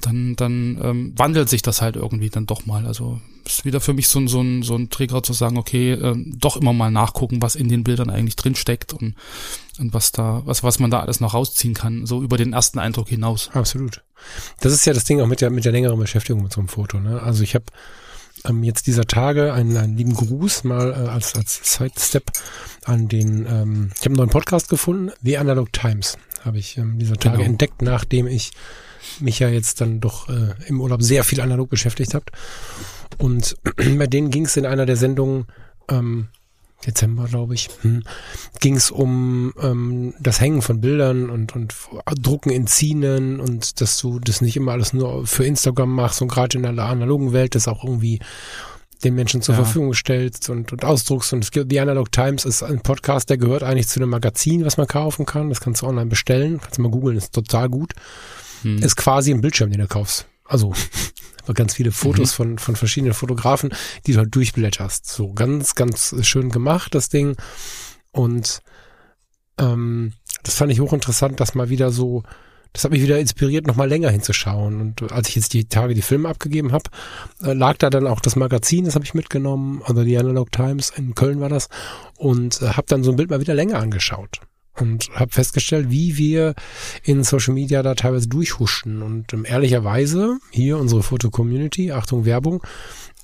dann, 0.00 0.36
dann 0.36 0.80
ähm, 0.82 1.12
wandelt 1.16 1.48
sich 1.48 1.62
das 1.62 1.82
halt 1.82 1.96
irgendwie 1.96 2.30
dann 2.30 2.46
doch 2.46 2.66
mal. 2.66 2.86
Also 2.86 3.20
ist 3.46 3.64
wieder 3.64 3.80
für 3.80 3.94
mich 3.94 4.08
so 4.08 4.20
ein, 4.20 4.28
so 4.28 4.40
ein, 4.40 4.62
so 4.62 4.76
ein 4.76 4.90
Trigger 4.90 5.22
zu 5.22 5.32
sagen, 5.32 5.58
okay, 5.58 5.92
ähm, 5.92 6.34
doch 6.38 6.56
immer 6.56 6.72
mal 6.72 6.90
nachgucken, 6.90 7.42
was 7.42 7.56
in 7.56 7.68
den 7.68 7.84
Bildern 7.84 8.10
eigentlich 8.10 8.36
drin 8.36 8.54
steckt 8.54 8.92
und, 8.92 9.14
und 9.78 9.92
was 9.94 10.12
da, 10.12 10.42
was, 10.44 10.62
was 10.62 10.78
man 10.78 10.90
da 10.90 11.00
alles 11.00 11.20
noch 11.20 11.34
rausziehen 11.34 11.74
kann, 11.74 12.06
so 12.06 12.22
über 12.22 12.36
den 12.36 12.52
ersten 12.52 12.78
Eindruck 12.78 13.08
hinaus. 13.08 13.50
Absolut. 13.52 14.02
Das 14.60 14.72
ist 14.72 14.84
ja 14.84 14.92
das 14.92 15.04
Ding 15.04 15.20
auch 15.20 15.26
mit 15.26 15.40
der, 15.40 15.50
mit 15.50 15.64
der 15.64 15.72
längeren 15.72 15.98
Beschäftigung 15.98 16.42
mit 16.42 16.52
so 16.52 16.60
einem 16.60 16.68
Foto. 16.68 17.00
Ne? 17.00 17.20
Also 17.22 17.42
ich 17.42 17.54
habe 17.54 17.64
ähm, 18.44 18.62
jetzt 18.62 18.86
dieser 18.86 19.06
Tage 19.06 19.52
einen, 19.52 19.76
einen 19.76 19.96
lieben 19.96 20.14
Gruß 20.14 20.64
mal 20.64 20.92
äh, 20.92 21.08
als, 21.08 21.34
als 21.34 21.60
Sidestep 21.74 22.30
an 22.84 23.08
den, 23.08 23.46
ähm, 23.46 23.90
ich 23.94 24.00
habe 24.00 24.10
einen 24.10 24.16
neuen 24.16 24.30
Podcast 24.30 24.68
gefunden, 24.68 25.10
The 25.22 25.38
Analog 25.38 25.72
Times, 25.72 26.18
habe 26.44 26.58
ich 26.58 26.78
ähm, 26.78 26.98
dieser 26.98 27.16
Tage 27.16 27.38
Genau. 27.38 27.48
entdeckt, 27.50 27.82
nachdem 27.82 28.26
ich 28.26 28.52
mich 29.20 29.38
ja 29.38 29.48
jetzt 29.48 29.80
dann 29.80 30.00
doch 30.00 30.28
äh, 30.28 30.54
im 30.66 30.80
Urlaub 30.80 31.02
sehr 31.02 31.24
viel 31.24 31.40
analog 31.40 31.68
beschäftigt 31.70 32.14
habe. 32.14 32.26
Und 33.18 33.56
bei 33.98 34.06
denen 34.06 34.30
ging 34.30 34.44
es 34.44 34.56
in 34.56 34.66
einer 34.66 34.86
der 34.86 34.96
Sendungen, 34.96 35.46
ähm, 35.88 36.28
Dezember, 36.86 37.24
glaube 37.24 37.54
ich, 37.54 37.68
hm, 37.82 38.04
ging 38.60 38.76
es 38.76 38.90
um 38.90 39.52
ähm, 39.60 40.14
das 40.18 40.40
Hängen 40.40 40.62
von 40.62 40.80
Bildern 40.80 41.28
und, 41.28 41.54
und 41.54 41.74
Drucken 42.18 42.50
in 42.50 42.66
Zinen 42.66 43.38
und 43.38 43.82
dass 43.82 43.98
du 43.98 44.18
das 44.18 44.40
nicht 44.40 44.56
immer 44.56 44.72
alles 44.72 44.94
nur 44.94 45.26
für 45.26 45.44
Instagram 45.44 45.94
machst 45.94 46.22
und 46.22 46.28
gerade 46.28 46.56
in 46.56 46.62
der 46.62 46.86
analogen 46.86 47.34
Welt 47.34 47.54
das 47.54 47.68
auch 47.68 47.84
irgendwie 47.84 48.20
den 49.04 49.14
Menschen 49.14 49.42
zur 49.42 49.54
Ja. 49.54 49.64
Verfügung 49.64 49.94
stellst 49.94 50.50
und, 50.50 50.72
und 50.72 50.84
ausdruckst. 50.84 51.32
Und 51.32 51.44
es 51.44 51.50
gibt, 51.50 51.70
The 51.70 51.80
Analog 51.80 52.12
Times 52.12 52.44
ist 52.44 52.62
ein 52.62 52.80
Podcast, 52.80 53.30
der 53.30 53.38
gehört 53.38 53.62
eigentlich 53.62 53.88
zu 53.88 53.98
einem 54.00 54.10
Magazin, 54.10 54.64
was 54.64 54.76
man 54.76 54.86
kaufen 54.86 55.26
kann. 55.26 55.48
Das 55.48 55.60
kannst 55.60 55.82
du 55.82 55.86
online 55.86 56.06
bestellen. 56.06 56.60
Kannst 56.60 56.78
du 56.78 56.82
mal 56.82 56.90
googeln, 56.90 57.16
ist 57.16 57.34
total 57.34 57.68
gut. 57.68 57.94
Hm. 58.62 58.78
Ist 58.78 58.96
quasi 58.96 59.32
ein 59.32 59.40
Bildschirm, 59.40 59.70
den 59.70 59.80
du 59.80 59.88
kaufst. 59.88 60.26
Also 60.44 60.72
aber 61.42 61.54
ganz 61.54 61.74
viele 61.74 61.92
Fotos 61.92 62.32
von, 62.32 62.58
von 62.58 62.76
verschiedenen 62.76 63.14
Fotografen, 63.14 63.70
die 64.06 64.12
du 64.12 64.18
halt 64.18 64.34
durchblätterst. 64.34 65.06
So 65.06 65.32
ganz, 65.32 65.74
ganz 65.74 66.14
schön 66.22 66.50
gemacht, 66.50 66.94
das 66.94 67.08
Ding. 67.08 67.36
Und 68.12 68.60
ähm, 69.58 70.12
das 70.42 70.54
fand 70.54 70.72
ich 70.72 70.80
hochinteressant, 70.80 71.40
dass 71.40 71.54
mal 71.54 71.68
wieder 71.68 71.90
so, 71.90 72.22
das 72.72 72.84
hat 72.84 72.92
mich 72.92 73.02
wieder 73.02 73.18
inspiriert, 73.18 73.66
noch 73.66 73.76
mal 73.76 73.88
länger 73.88 74.10
hinzuschauen. 74.10 74.80
Und 74.80 75.12
als 75.12 75.28
ich 75.28 75.36
jetzt 75.36 75.52
die 75.52 75.66
Tage 75.66 75.94
die 75.94 76.02
Filme 76.02 76.28
abgegeben 76.28 76.72
habe, 76.72 76.84
äh, 77.42 77.52
lag 77.52 77.76
da 77.78 77.90
dann 77.90 78.06
auch 78.06 78.20
das 78.20 78.36
Magazin, 78.36 78.84
das 78.84 78.94
habe 78.94 79.04
ich 79.04 79.14
mitgenommen, 79.14 79.82
also 79.84 80.04
die 80.04 80.18
Analog 80.18 80.52
Times, 80.52 80.90
in 80.90 81.14
Köln 81.14 81.40
war 81.40 81.48
das, 81.48 81.68
und 82.16 82.62
äh, 82.62 82.68
habe 82.68 82.86
dann 82.88 83.02
so 83.02 83.10
ein 83.10 83.16
Bild 83.16 83.30
mal 83.30 83.40
wieder 83.40 83.54
länger 83.54 83.78
angeschaut. 83.78 84.40
Und 84.80 85.10
habe 85.14 85.30
festgestellt, 85.32 85.90
wie 85.90 86.16
wir 86.16 86.54
in 87.02 87.24
Social 87.24 87.54
Media 87.54 87.82
da 87.82 87.94
teilweise 87.94 88.28
durchhuschen. 88.28 89.02
Und 89.02 89.32
ähm, 89.32 89.44
ehrlicherweise, 89.44 90.38
hier 90.50 90.78
unsere 90.78 91.02
Foto-Community, 91.02 91.92
Achtung 91.92 92.24
Werbung, 92.24 92.62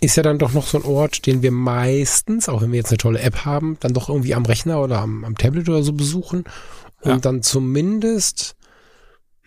ist 0.00 0.16
ja 0.16 0.22
dann 0.22 0.38
doch 0.38 0.52
noch 0.52 0.66
so 0.66 0.78
ein 0.78 0.84
Ort, 0.84 1.26
den 1.26 1.42
wir 1.42 1.50
meistens, 1.52 2.48
auch 2.48 2.60
wenn 2.62 2.72
wir 2.72 2.78
jetzt 2.78 2.90
eine 2.90 2.98
tolle 2.98 3.20
App 3.20 3.44
haben, 3.44 3.78
dann 3.80 3.94
doch 3.94 4.08
irgendwie 4.08 4.34
am 4.34 4.44
Rechner 4.44 4.82
oder 4.82 4.98
am, 5.00 5.24
am 5.24 5.36
Tablet 5.38 5.68
oder 5.68 5.82
so 5.82 5.92
besuchen 5.94 6.44
und 7.00 7.10
Ja. 7.10 7.16
dann 7.18 7.42
zumindest, 7.42 8.56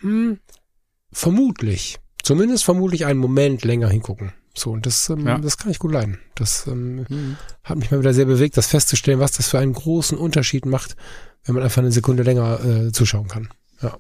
hm, 0.01 0.39
vermutlich, 1.11 1.99
zumindest 2.23 2.63
vermutlich 2.63 3.05
einen 3.05 3.19
Moment 3.19 3.63
länger 3.63 3.89
hingucken. 3.89 4.33
So, 4.55 4.71
und 4.71 4.85
das, 4.85 5.09
ähm, 5.09 5.25
Ja. 5.27 5.37
das 5.37 5.57
kann 5.57 5.71
ich 5.71 5.79
gut 5.79 5.91
leiden. 5.91 6.19
Das 6.35 6.67
ähm, 6.67 7.05
Hm. 7.07 7.37
hat 7.63 7.77
mich 7.77 7.91
mal 7.91 7.99
wieder 7.99 8.13
sehr 8.13 8.25
bewegt, 8.25 8.57
das 8.57 8.67
festzustellen, 8.67 9.19
was 9.19 9.31
das 9.33 9.47
für 9.47 9.59
einen 9.59 9.73
großen 9.73 10.17
Unterschied 10.17 10.65
macht, 10.65 10.95
wenn 11.45 11.55
man 11.55 11.63
einfach 11.63 11.81
eine 11.81 11.91
Sekunde 11.91 12.23
länger 12.23 12.63
äh, 12.63 12.91
zuschauen 12.91 13.27
kann. 13.27 13.49
Ja. 13.81 13.97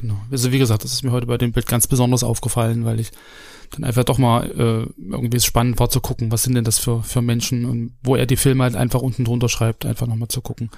Genau. 0.00 0.20
Also 0.30 0.52
wie 0.52 0.58
gesagt, 0.58 0.84
das 0.84 0.92
ist 0.92 1.02
mir 1.02 1.10
heute 1.12 1.26
bei 1.26 1.36
dem 1.36 1.52
Bild 1.52 1.66
ganz 1.66 1.86
besonders 1.86 2.22
aufgefallen, 2.22 2.84
weil 2.84 3.00
ich 3.00 3.10
dann 3.70 3.84
einfach 3.84 4.04
doch 4.04 4.18
mal 4.18 4.46
äh, 4.50 5.02
irgendwie 5.12 5.36
es 5.36 5.44
spannend 5.44 5.78
war 5.78 5.90
zu 5.90 6.00
gucken, 6.00 6.30
was 6.32 6.42
sind 6.44 6.54
denn 6.54 6.64
das 6.64 6.78
für, 6.78 7.02
für 7.02 7.22
Menschen 7.22 7.64
und 7.64 7.96
wo 8.02 8.16
er 8.16 8.26
die 8.26 8.36
Filme 8.36 8.64
halt 8.64 8.76
einfach 8.76 9.00
unten 9.00 9.24
drunter 9.24 9.48
schreibt, 9.48 9.86
einfach 9.86 10.06
nochmal 10.06 10.28
zu 10.28 10.40
gucken, 10.42 10.70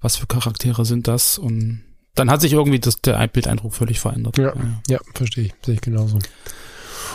was 0.00 0.16
für 0.16 0.26
Charaktere 0.26 0.84
sind 0.84 1.08
das 1.08 1.38
und 1.38 1.82
dann 2.14 2.30
hat 2.30 2.40
sich 2.40 2.52
irgendwie 2.52 2.78
das, 2.78 3.00
der 3.00 3.26
Bildeindruck 3.28 3.74
völlig 3.74 3.98
verändert. 4.00 4.38
Ja. 4.38 4.54
Ja, 4.88 4.98
verstehe 5.14 5.46
ich. 5.46 5.54
Sehe 5.64 5.74
ich 5.74 5.80
genauso. 5.80 6.18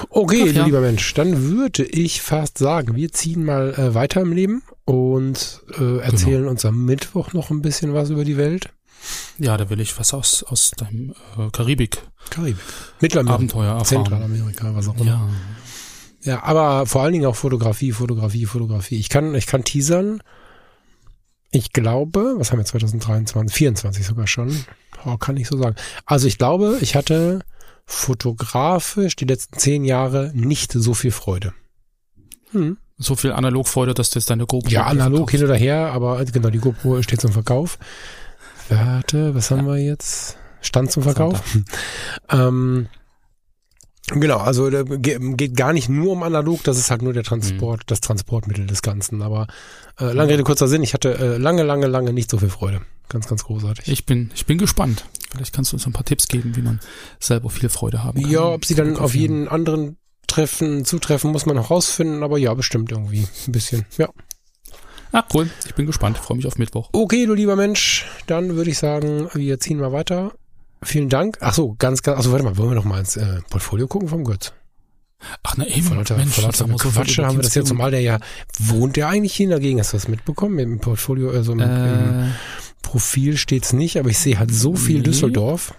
Okay, 0.09 0.47
Ach 0.49 0.53
ja. 0.53 0.65
lieber 0.65 0.81
Mensch, 0.81 1.13
dann 1.13 1.49
würde 1.49 1.83
ich 1.83 2.21
fast 2.21 2.57
sagen, 2.57 2.95
wir 2.95 3.11
ziehen 3.11 3.43
mal 3.43 3.73
äh, 3.73 3.93
weiter 3.93 4.21
im 4.21 4.33
Leben 4.33 4.63
und 4.85 5.61
äh, 5.79 5.99
erzählen 5.99 6.47
uns 6.47 6.65
am 6.65 6.85
Mittwoch 6.85 7.33
noch 7.33 7.49
ein 7.49 7.61
bisschen 7.61 7.93
was 7.93 8.09
über 8.09 8.25
die 8.25 8.37
Welt. 8.37 8.69
ja, 9.37 9.57
da 9.57 9.69
will 9.69 9.79
ich 9.79 9.97
was 9.99 10.13
aus, 10.13 10.43
aus 10.43 10.71
deinem 10.71 11.13
äh, 11.37 11.49
Karibik 11.51 12.01
Karibik. 12.29 12.61
Mittelamerika. 12.99 13.35
Abenteuer 13.35 13.73
erfahren. 13.73 13.85
Zentralamerika, 13.85 14.75
was 14.75 14.87
auch 14.87 14.95
immer. 14.97 15.05
Ja. 15.05 15.29
Ja, 16.21 16.43
aber 16.43 16.85
vor 16.85 17.01
allen 17.01 17.13
Dingen 17.13 17.25
auch 17.25 17.35
Fotografie, 17.35 17.93
Fotografie, 17.93 18.45
Fotografie. 18.45 18.97
Ich 18.99 19.07
kann, 19.09 19.33
ich 19.35 19.47
kann 19.47 19.63
teasern. 19.63 20.21
Ich 21.51 21.71
glaube, 21.71 22.35
was 22.37 22.51
haben 22.51 22.59
wir 22.59 22.65
2023, 22.65 23.55
24 23.55 24.05
sogar 24.05 24.27
schon. 24.27 24.65
Oh, 25.05 25.17
kann 25.17 25.37
ich 25.37 25.47
so 25.47 25.57
sagen. 25.57 25.75
Also 26.05 26.27
ich 26.27 26.37
glaube, 26.37 26.77
ich 26.81 26.95
hatte 26.95 27.39
fotografisch 27.89 29.15
die 29.15 29.25
letzten 29.25 29.57
zehn 29.57 29.83
Jahre 29.83 30.31
nicht 30.35 30.71
so 30.71 30.93
viel 30.93 31.11
Freude. 31.11 31.53
Hm. 32.51 32.77
So 32.97 33.15
viel 33.15 33.31
Analogfreude, 33.31 33.93
dass 33.93 34.11
das 34.11 34.25
deine 34.25 34.45
GoPro 34.45 34.69
Ja, 34.69 34.85
analog 34.85 35.31
hin 35.31 35.43
oder 35.43 35.55
her, 35.55 35.91
aber 35.91 36.23
genau, 36.25 36.49
die 36.49 36.59
GoPro 36.59 37.01
steht 37.01 37.19
zum 37.19 37.31
Verkauf. 37.31 37.79
Warte, 38.69 39.33
was 39.33 39.49
haben 39.49 39.65
wir 39.65 39.77
jetzt? 39.77 40.37
Stand 40.61 40.91
zum 40.91 41.01
Verkauf. 41.01 41.41
ähm, 42.29 42.87
genau, 44.11 44.37
also 44.37 44.69
geht 44.69 45.55
gar 45.55 45.73
nicht 45.73 45.89
nur 45.89 46.11
um 46.11 46.21
analog, 46.21 46.63
das 46.63 46.77
ist 46.77 46.91
halt 46.91 47.01
nur 47.01 47.13
der 47.13 47.23
Transport, 47.23 47.83
das 47.87 48.01
Transportmittel 48.01 48.67
des 48.67 48.83
Ganzen. 48.83 49.23
Aber 49.23 49.47
äh, 49.99 50.11
lange 50.11 50.33
Rede, 50.33 50.43
kurzer 50.43 50.67
Sinn, 50.67 50.83
ich 50.83 50.93
hatte 50.93 51.17
äh, 51.17 51.37
lange, 51.37 51.63
lange, 51.63 51.87
lange 51.87 52.13
nicht 52.13 52.29
so 52.29 52.37
viel 52.37 52.49
Freude. 52.49 52.81
Ganz, 53.07 53.27
ganz 53.27 53.45
großartig. 53.45 53.87
Ich 53.87 54.05
bin, 54.05 54.29
ich 54.35 54.45
bin 54.45 54.59
gespannt. 54.59 55.05
Vielleicht 55.31 55.53
kannst 55.53 55.71
du 55.71 55.75
uns 55.75 55.85
ein 55.85 55.93
paar 55.93 56.05
Tipps 56.05 56.27
geben, 56.27 56.55
wie 56.55 56.61
man 56.61 56.79
selber 57.19 57.49
viel 57.49 57.69
Freude 57.69 58.03
haben 58.03 58.21
kann. 58.21 58.31
ja, 58.31 58.43
ob 58.43 58.65
sie 58.65 58.75
dann 58.75 58.97
auf 58.97 59.15
jeden 59.15 59.47
anderen 59.47 59.97
treffen, 60.27 60.85
zutreffen, 60.85 61.31
muss 61.31 61.45
man 61.45 61.55
noch 61.55 61.69
rausfinden, 61.71 62.23
aber 62.23 62.37
ja, 62.37 62.53
bestimmt 62.53 62.91
irgendwie 62.91 63.27
ein 63.47 63.51
bisschen. 63.51 63.85
Ja. 63.97 64.09
Ah, 65.11 65.23
cool. 65.33 65.49
Ich 65.65 65.73
bin 65.73 65.87
gespannt. 65.87 66.17
Freue 66.17 66.37
mich 66.37 66.45
auf 66.45 66.57
Mittwoch. 66.57 66.89
Okay, 66.93 67.25
du 67.25 67.33
lieber 67.33 67.55
Mensch, 67.55 68.05
dann 68.27 68.55
würde 68.55 68.69
ich 68.69 68.77
sagen, 68.77 69.27
wir 69.33 69.59
ziehen 69.59 69.79
mal 69.79 69.91
weiter. 69.91 70.33
Vielen 70.83 71.09
Dank. 71.09 71.37
Ach 71.41 71.53
so, 71.53 71.75
ganz, 71.77 72.03
ganz, 72.03 72.17
also 72.17 72.31
warte 72.31 72.45
mal, 72.45 72.57
wollen 72.57 72.69
wir 72.69 72.75
noch 72.75 72.85
mal 72.85 72.99
ins 72.99 73.17
äh, 73.17 73.41
Portfolio 73.49 73.87
gucken 73.87 74.07
vom 74.07 74.23
Götz? 74.23 74.53
Ach, 75.43 75.55
na 75.57 75.65
eben. 75.67 75.81
Vor 75.81 75.97
lauter, 75.97 76.15
Mensch, 76.15 76.37
jetzt 76.37 76.59
lauter 76.59 76.65
über 76.65 77.27
haben 77.27 77.37
wir 77.37 77.43
das 77.43 77.55
jetzt, 77.55 77.67
zumal 77.67 77.91
der 77.91 78.01
ja, 78.01 78.19
wohnt 78.57 78.95
der 78.95 79.09
eigentlich 79.09 79.33
hier 79.33 79.49
dagegen? 79.49 79.79
Hast 79.79 79.91
du 79.91 79.97
das 79.97 80.07
mitbekommen? 80.07 80.59
Im 80.59 80.79
Portfolio, 80.79 81.31
also 81.31 81.51
im, 81.51 81.59
im 81.59 81.67
Äh, 81.67 82.29
Profil 82.81 83.37
steht's 83.37 83.73
nicht, 83.73 83.97
aber 83.97 84.09
ich 84.09 84.17
sehe 84.19 84.39
halt 84.39 84.53
so 84.53 84.75
viel 84.75 84.97
nee. 84.97 85.03
Düsseldorf. 85.03 85.73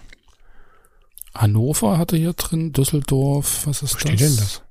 Hannover 1.33 1.97
hatte 1.97 2.17
hier 2.17 2.33
drin, 2.33 2.73
Düsseldorf, 2.73 3.65
was 3.65 3.81
ist 3.81 3.95
Wo 3.95 3.99
steht 3.99 4.21
das? 4.21 4.27
denn 4.27 4.35
das? 4.37 4.61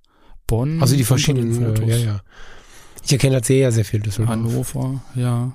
Bonn. 0.46 0.80
Also 0.82 0.96
die 0.96 1.04
verschiedenen, 1.04 1.54
Fotos. 1.54 1.80
äh, 1.80 1.90
ja, 1.90 1.96
ja. 1.96 2.20
Ich 3.04 3.12
erkenne 3.12 3.34
halt 3.34 3.46
sehr, 3.46 3.72
sehr 3.72 3.84
viel 3.84 4.00
Düsseldorf. 4.00 4.30
Hannover, 4.36 5.02
ja. 5.14 5.52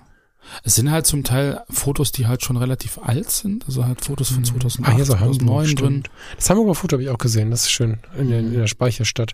Es 0.63 0.75
sind 0.75 0.91
halt 0.91 1.05
zum 1.07 1.23
Teil 1.23 1.61
Fotos, 1.69 2.11
die 2.11 2.27
halt 2.27 2.43
schon 2.43 2.57
relativ 2.57 2.99
alt 2.99 3.31
sind, 3.31 3.65
also 3.65 3.85
halt 3.85 4.03
Fotos 4.05 4.29
von 4.29 4.43
2008, 4.43 4.87
Ah, 4.87 4.93
hier 4.95 5.03
ist 5.03 5.09
auch 5.09 5.19
Hamburg, 5.19 5.39
2009 5.39 5.75
drin. 5.75 6.03
Das 6.35 6.49
Hamburger 6.49 6.75
Foto 6.75 6.93
habe 6.95 7.03
ich 7.03 7.09
auch 7.09 7.17
gesehen, 7.17 7.49
das 7.51 7.63
ist 7.63 7.71
schön. 7.71 7.99
In 8.17 8.29
der, 8.29 8.39
in 8.39 8.53
der 8.53 8.67
Speicherstadt. 8.67 9.33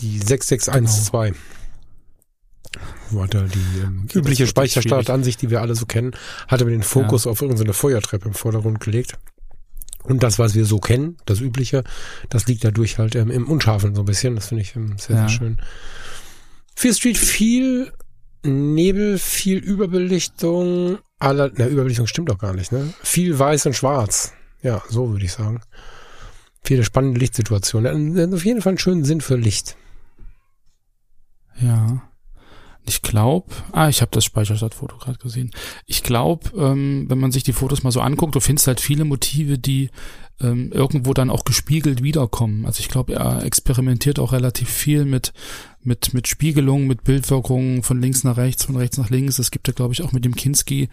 Die 0.00 0.18
6612. 0.18 1.36
Wo 1.36 1.61
hat 3.18 3.34
er 3.34 3.42
die 3.44 3.80
ähm, 3.82 4.06
übliche 4.14 4.40
wird 4.40 4.50
Speicherstadtansicht, 4.50 5.42
die 5.42 5.50
wir 5.50 5.60
alle 5.60 5.74
so 5.74 5.86
kennen, 5.86 6.12
hat 6.48 6.60
aber 6.60 6.70
den 6.70 6.82
Fokus 6.82 7.26
auf 7.26 7.42
irgendeine 7.42 7.72
Feuertreppe 7.72 8.28
im 8.28 8.34
Vordergrund 8.34 8.80
gelegt. 8.80 9.18
Und 10.04 10.22
das, 10.22 10.38
was 10.38 10.54
wir 10.54 10.64
so 10.64 10.78
kennen, 10.78 11.16
das 11.26 11.40
Übliche, 11.40 11.84
das 12.28 12.46
liegt 12.46 12.64
dadurch 12.64 12.98
halt 12.98 13.14
ähm, 13.14 13.30
im 13.30 13.48
Unscharfen 13.48 13.94
so 13.94 14.02
ein 14.02 14.06
bisschen. 14.06 14.34
Das 14.34 14.46
finde 14.48 14.62
ich 14.62 14.74
ähm, 14.74 14.96
sehr, 14.98 15.16
Ja. 15.16 15.28
sehr 15.28 15.36
schön. 15.38 15.60
Fear 16.74 16.94
Street 16.94 17.18
viel 17.18 17.92
Nebel, 18.42 19.18
viel 19.18 19.58
Überbelichtung. 19.58 20.98
Aller, 21.20 21.52
na, 21.54 21.68
Überbelichtung 21.68 22.08
stimmt 22.08 22.30
doch 22.30 22.38
gar 22.38 22.52
nicht, 22.54 22.72
ne? 22.72 22.92
Viel 23.02 23.38
weiß 23.38 23.66
und 23.66 23.76
schwarz. 23.76 24.32
Ja, 24.62 24.82
so 24.88 25.10
würde 25.10 25.24
ich 25.24 25.32
sagen. 25.32 25.60
Viele 26.64 26.84
spannende 26.84 27.20
Lichtsituationen. 27.20 28.34
Auf 28.34 28.44
jeden 28.44 28.62
Fall 28.62 28.70
einen 28.72 28.78
schönen 28.78 29.04
Sinn 29.04 29.20
für 29.20 29.36
Licht. 29.36 29.76
Ja. 31.60 32.02
Ich 32.84 33.02
glaube, 33.02 33.46
ah, 33.72 33.88
ich 33.88 34.00
habe 34.00 34.10
das 34.12 34.24
Speicherstadtfoto 34.24 34.96
gerade 34.96 35.18
gesehen. 35.18 35.52
Ich 35.86 36.02
glaube, 36.02 36.50
ähm, 36.56 37.06
wenn 37.08 37.18
man 37.18 37.30
sich 37.32 37.44
die 37.44 37.52
Fotos 37.52 37.82
mal 37.84 37.92
so 37.92 38.00
anguckt, 38.00 38.34
du 38.34 38.40
findest 38.40 38.66
halt 38.66 38.80
viele 38.80 39.04
Motive, 39.04 39.56
die 39.58 39.90
ähm, 40.40 40.72
irgendwo 40.72 41.14
dann 41.14 41.30
auch 41.30 41.44
gespiegelt 41.44 42.02
wiederkommen. 42.02 42.66
Also 42.66 42.80
ich 42.80 42.88
glaube, 42.88 43.14
er 43.14 43.44
experimentiert 43.44 44.18
auch 44.18 44.32
relativ 44.32 44.68
viel 44.68 45.04
mit 45.04 45.32
mit 45.84 46.14
mit 46.14 46.28
Spiegelungen, 46.28 46.86
mit 46.86 47.04
Bildwirkungen 47.04 47.82
von 47.82 48.00
links 48.00 48.24
nach 48.24 48.36
rechts, 48.36 48.64
von 48.64 48.76
rechts 48.76 48.98
nach 48.98 49.10
links. 49.10 49.38
Es 49.38 49.50
gibt 49.50 49.68
ja, 49.68 49.74
glaube 49.74 49.94
ich, 49.94 50.02
auch 50.02 50.12
mit 50.12 50.24
dem 50.24 50.34
Kinski 50.34 50.88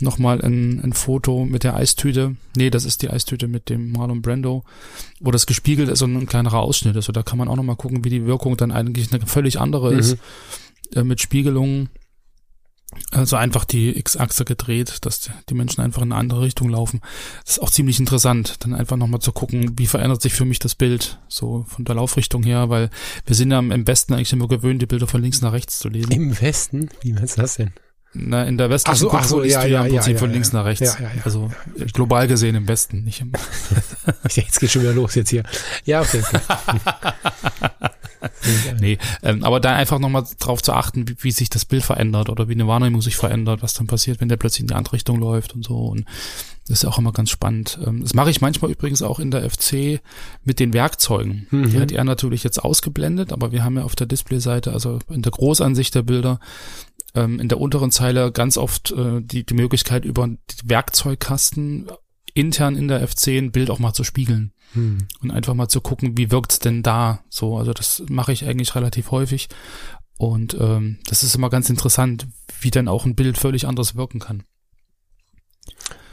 nochmal 0.00 0.40
ein, 0.42 0.80
ein 0.82 0.92
Foto 0.92 1.44
mit 1.44 1.64
der 1.64 1.74
Eistüte. 1.74 2.36
Nee, 2.56 2.70
das 2.70 2.84
ist 2.84 3.02
die 3.02 3.10
Eistüte 3.10 3.48
mit 3.48 3.68
dem 3.68 3.92
Marlon 3.92 4.22
Brando, 4.22 4.64
wo 5.20 5.30
das 5.30 5.46
gespiegelt 5.46 5.88
ist 5.88 6.02
und 6.02 6.16
ein 6.16 6.26
kleinerer 6.26 6.60
Ausschnitt 6.60 6.96
ist. 6.96 7.08
Und 7.08 7.16
da 7.16 7.22
kann 7.22 7.38
man 7.38 7.48
auch 7.48 7.56
nochmal 7.56 7.76
gucken, 7.76 8.04
wie 8.04 8.10
die 8.10 8.26
Wirkung 8.26 8.56
dann 8.56 8.72
eigentlich 8.72 9.12
eine 9.12 9.26
völlig 9.26 9.58
andere 9.60 9.92
Mhm. 9.92 9.98
ist 9.98 10.16
äh, 10.94 11.02
mit 11.02 11.20
Spiegelungen. 11.20 11.90
Also 13.10 13.36
einfach 13.36 13.64
die 13.64 13.98
X-Achse 13.98 14.44
gedreht, 14.44 15.04
dass 15.04 15.30
die 15.48 15.54
Menschen 15.54 15.80
einfach 15.82 16.02
in 16.02 16.12
eine 16.12 16.20
andere 16.20 16.42
Richtung 16.42 16.68
laufen. 16.70 17.00
Das 17.44 17.56
ist 17.56 17.62
auch 17.62 17.70
ziemlich 17.70 17.98
interessant, 17.98 18.54
dann 18.60 18.74
einfach 18.74 18.96
nochmal 18.96 19.20
zu 19.20 19.32
gucken, 19.32 19.72
wie 19.76 19.86
verändert 19.86 20.22
sich 20.22 20.32
für 20.32 20.44
mich 20.44 20.60
das 20.60 20.74
Bild, 20.74 21.18
so 21.28 21.66
von 21.68 21.84
der 21.84 21.96
Laufrichtung 21.96 22.42
her, 22.42 22.70
weil 22.70 22.90
wir 23.26 23.36
sind 23.36 23.50
ja 23.50 23.58
im 23.58 23.86
Westen 23.86 24.14
eigentlich 24.14 24.32
immer 24.32 24.48
gewöhnt, 24.48 24.80
die 24.80 24.86
Bilder 24.86 25.06
von 25.06 25.20
links 25.20 25.42
nach 25.42 25.52
rechts 25.52 25.78
zu 25.78 25.88
lesen. 25.88 26.12
Im 26.12 26.40
Westen? 26.40 26.88
Wie 27.02 27.12
meinst 27.12 27.36
du 27.36 27.42
das 27.42 27.56
denn? 27.56 27.72
Na, 28.18 28.44
in 28.44 28.56
der 28.56 28.70
westlichen 28.70 28.96
Ach 28.96 29.00
so, 29.00 29.12
ach 29.12 29.24
so, 29.24 29.44
ja, 29.44 29.62
du 29.62 29.68
ja, 29.68 29.84
im 29.84 29.92
Prinzip 29.92 30.14
ja, 30.14 30.18
von 30.18 30.30
ja. 30.30 30.34
links 30.34 30.52
nach 30.52 30.64
rechts. 30.64 30.96
Ja. 30.98 31.10
Also 31.24 31.50
global 31.92 32.26
gesehen 32.28 32.54
im 32.54 32.66
Westen, 32.66 33.04
nicht 33.04 33.20
im 33.20 33.32
jetzt 34.30 34.58
geht 34.58 34.70
schon 34.70 34.82
wieder 34.82 34.94
los 34.94 35.14
jetzt 35.16 35.30
hier. 35.30 35.42
Ja, 35.84 36.00
okay. 36.00 36.22
okay. 36.22 36.40
Nee, 38.80 38.98
ähm, 39.22 39.44
aber 39.44 39.60
da 39.60 39.74
einfach 39.74 39.98
nochmal 39.98 40.24
drauf 40.38 40.62
zu 40.62 40.72
achten, 40.72 41.08
wie, 41.08 41.16
wie 41.20 41.30
sich 41.30 41.50
das 41.50 41.64
Bild 41.64 41.82
verändert 41.82 42.28
oder 42.28 42.48
wie 42.48 42.52
eine 42.52 42.66
Wahrnehmung 42.66 43.02
sich 43.02 43.16
verändert, 43.16 43.62
was 43.62 43.74
dann 43.74 43.86
passiert, 43.86 44.20
wenn 44.20 44.28
der 44.28 44.36
plötzlich 44.36 44.62
in 44.62 44.66
die 44.68 44.74
andere 44.74 44.94
Richtung 44.94 45.18
läuft 45.18 45.54
und 45.54 45.64
so. 45.64 45.76
Und 45.76 46.04
das 46.68 46.78
ist 46.78 46.82
ja 46.82 46.90
auch 46.90 46.98
immer 46.98 47.12
ganz 47.12 47.30
spannend. 47.30 47.78
Ähm, 47.84 48.02
das 48.02 48.14
mache 48.14 48.30
ich 48.30 48.40
manchmal 48.40 48.70
übrigens 48.70 49.02
auch 49.02 49.18
in 49.18 49.30
der 49.30 49.48
FC 49.48 50.00
mit 50.44 50.60
den 50.60 50.72
Werkzeugen. 50.72 51.46
Mhm. 51.50 51.70
Die 51.70 51.80
hat 51.80 51.92
er 51.92 52.04
natürlich 52.04 52.42
jetzt 52.44 52.62
ausgeblendet, 52.62 53.32
aber 53.32 53.52
wir 53.52 53.64
haben 53.64 53.76
ja 53.76 53.84
auf 53.84 53.96
der 53.96 54.06
Displayseite, 54.06 54.72
also 54.72 54.98
in 55.08 55.22
der 55.22 55.32
Großansicht 55.32 55.94
der 55.94 56.02
Bilder, 56.02 56.40
ähm, 57.14 57.40
in 57.40 57.48
der 57.48 57.60
unteren 57.60 57.90
Zeile 57.90 58.32
ganz 58.32 58.56
oft 58.56 58.92
äh, 58.92 59.20
die, 59.22 59.44
die 59.44 59.54
Möglichkeit, 59.54 60.04
über 60.04 60.26
die 60.28 60.68
Werkzeugkasten 60.68 61.88
intern 62.34 62.76
in 62.76 62.88
der 62.88 63.06
FC 63.06 63.28
ein 63.28 63.50
Bild 63.50 63.70
auch 63.70 63.78
mal 63.78 63.94
zu 63.94 64.04
spiegeln 64.04 64.52
Hm. 64.72 64.98
und 65.22 65.30
einfach 65.30 65.54
mal 65.54 65.68
zu 65.68 65.80
gucken, 65.80 66.16
wie 66.18 66.30
wirkt's 66.30 66.58
denn 66.58 66.82
da 66.82 67.20
so. 67.28 67.56
Also 67.56 67.72
das 67.72 68.02
mache 68.08 68.32
ich 68.32 68.44
eigentlich 68.44 68.74
relativ 68.74 69.10
häufig 69.10 69.48
und 70.18 70.56
ähm, 70.60 70.98
das 71.06 71.22
ist 71.22 71.34
immer 71.34 71.50
ganz 71.50 71.70
interessant, 71.70 72.26
wie 72.60 72.70
dann 72.70 72.88
auch 72.88 73.04
ein 73.06 73.14
Bild 73.14 73.38
völlig 73.38 73.66
anders 73.66 73.96
wirken 73.96 74.18
kann. 74.18 74.42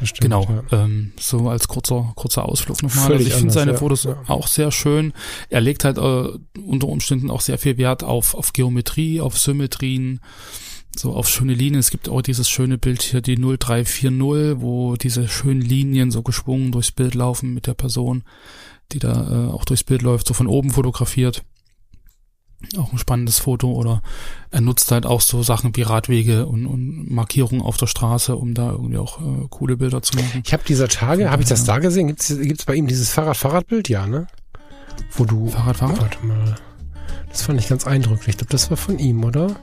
Stimmt, 0.01 0.21
Genau, 0.21 0.63
Ja. 0.71 0.83
ähm, 0.83 1.13
so 1.19 1.49
als 1.49 1.67
kurzer 1.67 2.11
kurzer 2.15 2.45
Ausflug 2.45 2.81
nochmal. 2.83 3.05
Völlig 3.07 3.19
Also 3.27 3.29
ich 3.29 3.35
finde 3.35 3.53
seine 3.53 3.71
ja. 3.73 3.77
Fotos 3.77 4.03
Ja. 4.03 4.21
auch 4.27 4.47
sehr 4.47 4.71
schön. 4.71 5.13
Er 5.49 5.61
legt 5.61 5.85
halt 5.85 5.97
äh, 5.97 6.59
unter 6.59 6.87
Umständen 6.87 7.29
auch 7.31 7.41
sehr 7.41 7.57
viel 7.57 7.77
Wert 7.77 8.03
auf 8.03 8.33
auf 8.33 8.51
Geometrie, 8.53 9.21
auf 9.21 9.37
Symmetrien, 9.37 10.19
so 10.97 11.13
auf 11.13 11.27
schöne 11.27 11.53
Linien. 11.53 11.79
Es 11.79 11.91
gibt 11.91 12.09
auch 12.09 12.21
dieses 12.21 12.49
schöne 12.49 12.77
Bild 12.77 13.01
hier, 13.01 13.21
die 13.21 13.35
0340, 13.35 14.61
wo 14.61 14.95
diese 14.95 15.27
schönen 15.27 15.61
Linien 15.61 16.11
so 16.11 16.21
geschwungen 16.21 16.71
durchs 16.71 16.91
Bild 16.91 17.15
laufen 17.15 17.53
mit 17.53 17.67
der 17.67 17.73
Person, 17.73 18.23
die 18.91 18.99
da 18.99 19.47
äh, 19.47 19.51
auch 19.51 19.65
durchs 19.65 19.83
Bild 19.83 20.01
läuft, 20.01 20.27
so 20.27 20.33
von 20.33 20.47
oben 20.47 20.71
fotografiert. 20.71 21.43
Auch 22.77 22.93
ein 22.93 22.97
spannendes 22.97 23.39
Foto 23.39 23.73
oder 23.73 24.01
er 24.49 24.61
nutzt 24.61 24.89
halt 24.91 25.05
auch 25.05 25.19
so 25.19 25.43
Sachen 25.43 25.75
wie 25.75 25.81
Radwege 25.81 26.45
und, 26.45 26.65
und 26.65 27.11
Markierungen 27.11 27.61
auf 27.61 27.75
der 27.75 27.87
Straße, 27.87 28.37
um 28.37 28.53
da 28.53 28.71
irgendwie 28.71 28.99
auch 28.99 29.19
äh, 29.19 29.47
coole 29.49 29.75
Bilder 29.75 30.01
zu 30.01 30.15
machen. 30.15 30.41
Ich 30.45 30.53
habe 30.53 30.63
dieser 30.65 30.87
Tage, 30.87 31.29
habe 31.29 31.43
ich 31.43 31.49
das 31.49 31.65
da 31.65 31.79
gesehen? 31.79 32.07
Gibt 32.07 32.21
es 32.21 32.65
bei 32.65 32.75
ihm 32.75 32.87
dieses 32.87 33.09
Fahrrad-Fahrradbild? 33.09 33.89
Ja, 33.89 34.07
ne? 34.07 34.27
Wo 35.11 35.25
du. 35.25 35.49
Fahrrad, 35.49 35.77
Fahrrad? 35.77 36.01
Warte 36.01 36.25
mal. 36.25 36.55
Das 37.29 37.41
fand 37.41 37.59
ich 37.59 37.67
ganz 37.67 37.85
eindrücklich. 37.85 38.29
Ich 38.29 38.37
glaube, 38.37 38.51
das 38.51 38.69
war 38.69 38.77
von 38.77 38.97
ihm, 38.97 39.23
oder? 39.25 39.55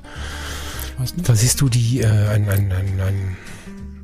Weiß 1.01 1.17
nicht. 1.17 1.27
Da 1.29 1.35
siehst 1.35 1.61
du 1.63 1.71
die, 1.71 2.01
äh, 2.01 2.07
ein, 2.07 2.47
ein, 2.51 2.71
ein, 2.73 3.01
ein, 3.01 3.37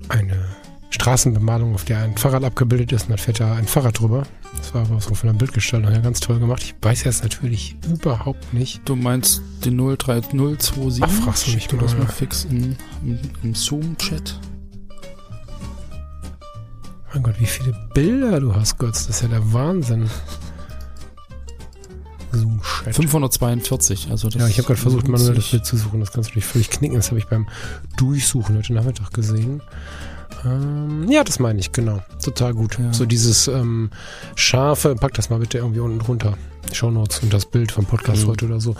eine 0.08 0.46
Straßenbemalung, 0.88 1.74
auf 1.74 1.84
der 1.84 1.98
ein 1.98 2.16
Fahrrad 2.16 2.42
abgebildet 2.42 2.92
ist 2.92 3.02
und 3.02 3.10
dann 3.10 3.18
fährt 3.18 3.40
da 3.40 3.54
ein 3.54 3.66
Fahrrad 3.66 4.00
drüber. 4.00 4.26
Das 4.56 4.72
war 4.72 4.80
aber 4.80 4.98
so 5.02 5.14
von 5.14 5.28
der 5.28 5.34
Bildgestaltung 5.34 5.90
her 5.90 6.00
ganz 6.00 6.20
toll 6.20 6.38
gemacht. 6.38 6.62
Ich 6.62 6.74
weiß 6.80 7.04
jetzt 7.04 7.22
natürlich 7.22 7.76
überhaupt 7.86 8.54
nicht. 8.54 8.80
Du 8.86 8.96
meinst 8.96 9.42
den 9.66 9.76
03027? 9.76 11.04
Ach, 11.04 11.24
fragst 11.24 11.46
du 11.46 11.50
mich 11.52 11.66
du 11.68 11.76
das 11.76 11.92
mal. 11.92 12.04
mal 12.04 12.10
fix 12.10 12.44
in, 12.44 12.76
im, 13.02 13.18
im 13.42 13.54
Zoom-Chat. 13.54 14.40
Mein 17.12 17.22
Gott, 17.22 17.38
wie 17.38 17.46
viele 17.46 17.74
Bilder 17.92 18.40
du 18.40 18.54
hast, 18.54 18.78
Götz. 18.78 19.06
Das 19.06 19.16
ist 19.16 19.22
ja 19.22 19.28
der 19.28 19.52
Wahnsinn. 19.52 20.08
Zoom-Chat. 22.32 22.94
542, 22.94 24.10
also 24.10 24.28
das 24.28 24.40
Ja, 24.40 24.48
ich 24.48 24.58
habe 24.58 24.66
gerade 24.66 24.80
versucht, 24.80 25.08
manuell 25.08 25.34
das 25.34 25.50
Bild 25.50 25.64
zu 25.64 25.76
suchen. 25.76 26.00
Das 26.00 26.12
kannst 26.12 26.30
du 26.30 26.34
dich 26.34 26.44
völlig 26.44 26.70
knicken. 26.70 26.96
Das 26.96 27.08
habe 27.08 27.18
ich 27.18 27.26
beim 27.26 27.48
Durchsuchen 27.96 28.56
heute 28.56 28.72
Nachmittag 28.72 29.12
gesehen. 29.12 29.62
Ähm, 30.44 31.06
ja, 31.08 31.24
das 31.24 31.38
meine 31.38 31.58
ich, 31.58 31.72
genau. 31.72 32.00
Total 32.22 32.52
gut. 32.54 32.78
Ja. 32.78 32.92
So 32.92 33.06
dieses 33.06 33.48
ähm, 33.48 33.90
scharfe, 34.34 34.94
pack 34.94 35.14
das 35.14 35.30
mal 35.30 35.38
bitte 35.38 35.58
irgendwie 35.58 35.80
unten 35.80 35.98
drunter. 35.98 36.34
Shownotes 36.72 37.20
und 37.20 37.32
das 37.32 37.46
Bild 37.46 37.70
vom 37.70 37.84
Podcast 37.84 38.24
Mhm. 38.24 38.28
heute 38.30 38.46
oder 38.46 38.60
so. 38.60 38.74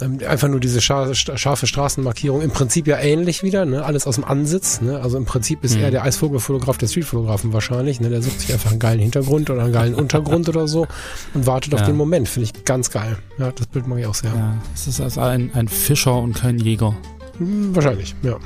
Ähm, 0.00 0.18
einfach 0.26 0.48
nur 0.48 0.60
diese 0.60 0.80
scharfe, 0.80 1.14
scharfe 1.14 1.66
Straßenmarkierung. 1.66 2.40
Im 2.40 2.50
Prinzip 2.50 2.86
ja 2.86 2.98
ähnlich 2.98 3.42
wieder, 3.42 3.66
ne? 3.66 3.84
Alles 3.84 4.06
aus 4.06 4.14
dem 4.14 4.24
Ansitz. 4.24 4.80
Ne? 4.80 4.98
Also 5.02 5.18
im 5.18 5.26
Prinzip 5.26 5.62
ist 5.62 5.76
Mhm. 5.76 5.82
er 5.82 5.90
der 5.90 6.04
Eisvogelfotograf 6.04 6.78
der 6.78 6.86
Streetfotografen 6.86 7.52
wahrscheinlich. 7.52 8.00
Ne? 8.00 8.08
Der 8.08 8.22
sucht 8.22 8.40
sich 8.40 8.52
einfach 8.54 8.70
einen 8.70 8.80
geilen 8.80 9.00
Hintergrund 9.00 9.50
oder 9.50 9.62
einen 9.64 9.74
geilen 9.74 9.94
Untergrund 9.94 10.48
oder 10.48 10.66
so 10.68 10.86
und 11.34 11.46
wartet 11.46 11.74
auf 11.74 11.80
Ja. 11.80 11.86
den 11.86 11.96
Moment. 11.96 12.30
Finde 12.30 12.44
ich 12.50 12.64
ganz 12.64 12.90
geil. 12.90 13.18
Ja, 13.38 13.52
das 13.52 13.66
Bild 13.66 13.86
mag 13.86 13.98
ich 13.98 14.06
auch 14.06 14.14
sehr. 14.14 14.32
Ja, 14.34 14.56
es 14.74 14.86
ist 14.86 14.98
also 14.98 15.20
ein, 15.20 15.50
ein 15.52 15.68
Fischer 15.68 16.16
und 16.16 16.32
kein 16.34 16.58
Jäger 16.58 16.96
Hm, 17.36 17.76
Wahrscheinlich, 17.76 18.16
ja. 18.22 18.36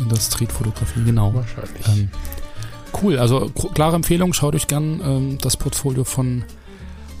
In 0.00 0.08
der 0.08 0.16
Streetfotografie, 0.16 1.04
genau. 1.04 1.34
Wahrscheinlich. 1.34 1.88
Ähm, 1.88 2.10
cool, 3.02 3.18
also 3.18 3.50
klare 3.74 3.96
Empfehlung, 3.96 4.32
schaut 4.32 4.54
euch 4.54 4.66
gern 4.66 5.00
ähm, 5.04 5.38
das 5.40 5.56
Portfolio 5.56 6.04
von, 6.04 6.44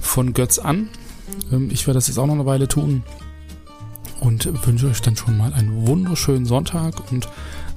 von 0.00 0.32
Götz 0.32 0.58
an. 0.58 0.88
Ähm, 1.50 1.70
ich 1.70 1.86
werde 1.86 1.98
das 1.98 2.08
jetzt 2.08 2.18
auch 2.18 2.26
noch 2.26 2.34
eine 2.34 2.46
Weile 2.46 2.68
tun 2.68 3.02
und 4.20 4.66
wünsche 4.66 4.88
euch 4.88 5.02
dann 5.02 5.16
schon 5.16 5.36
mal 5.36 5.52
einen 5.52 5.86
wunderschönen 5.86 6.46
Sonntag 6.46 7.10
und 7.10 7.28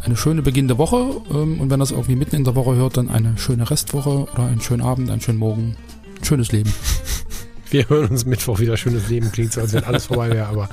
eine 0.03 0.15
schöne 0.15 0.41
beginnende 0.41 0.77
Woche. 0.77 1.21
Ähm, 1.31 1.59
und 1.59 1.69
wenn 1.69 1.79
das 1.79 1.91
irgendwie 1.91 2.15
mitten 2.15 2.35
in 2.35 2.43
der 2.43 2.55
Woche 2.55 2.75
hört, 2.75 2.97
dann 2.97 3.09
eine 3.09 3.37
schöne 3.37 3.69
Restwoche 3.69 4.27
oder 4.31 4.45
einen 4.45 4.61
schönen 4.61 4.81
Abend, 4.81 5.09
einen 5.09 5.21
schönen 5.21 5.39
Morgen. 5.39 5.75
Ein 6.19 6.23
schönes 6.23 6.51
Leben. 6.51 6.71
Wir 7.69 7.89
hören 7.89 8.09
uns 8.09 8.25
Mittwoch 8.25 8.59
wieder. 8.59 8.77
Schönes 8.77 9.09
Leben 9.09 9.31
klingt 9.31 9.53
so, 9.53 9.61
als 9.61 9.73
wenn 9.73 9.83
alles 9.83 10.05
vorbei 10.05 10.29
wäre, 10.31 10.47
aber 10.47 10.69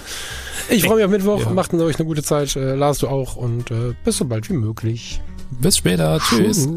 ich 0.71 0.85
freue 0.85 0.97
mich 0.97 1.05
auf 1.05 1.11
Mittwoch. 1.11 1.41
Ja. 1.41 1.51
Macht 1.51 1.73
euch 1.75 1.97
eine 1.97 2.07
gute 2.07 2.23
Zeit. 2.23 2.55
Äh, 2.57 2.75
Lars, 2.75 2.99
du 2.99 3.09
auch 3.09 3.37
und 3.37 3.71
äh, 3.71 3.95
bis 4.05 4.19
so 4.19 4.25
bald 4.25 4.49
wie 4.49 4.55
möglich. 4.55 5.21
Bis 5.61 5.77
später. 5.77 6.19
Tschüss. 6.19 6.65
Tschüss. 6.65 6.69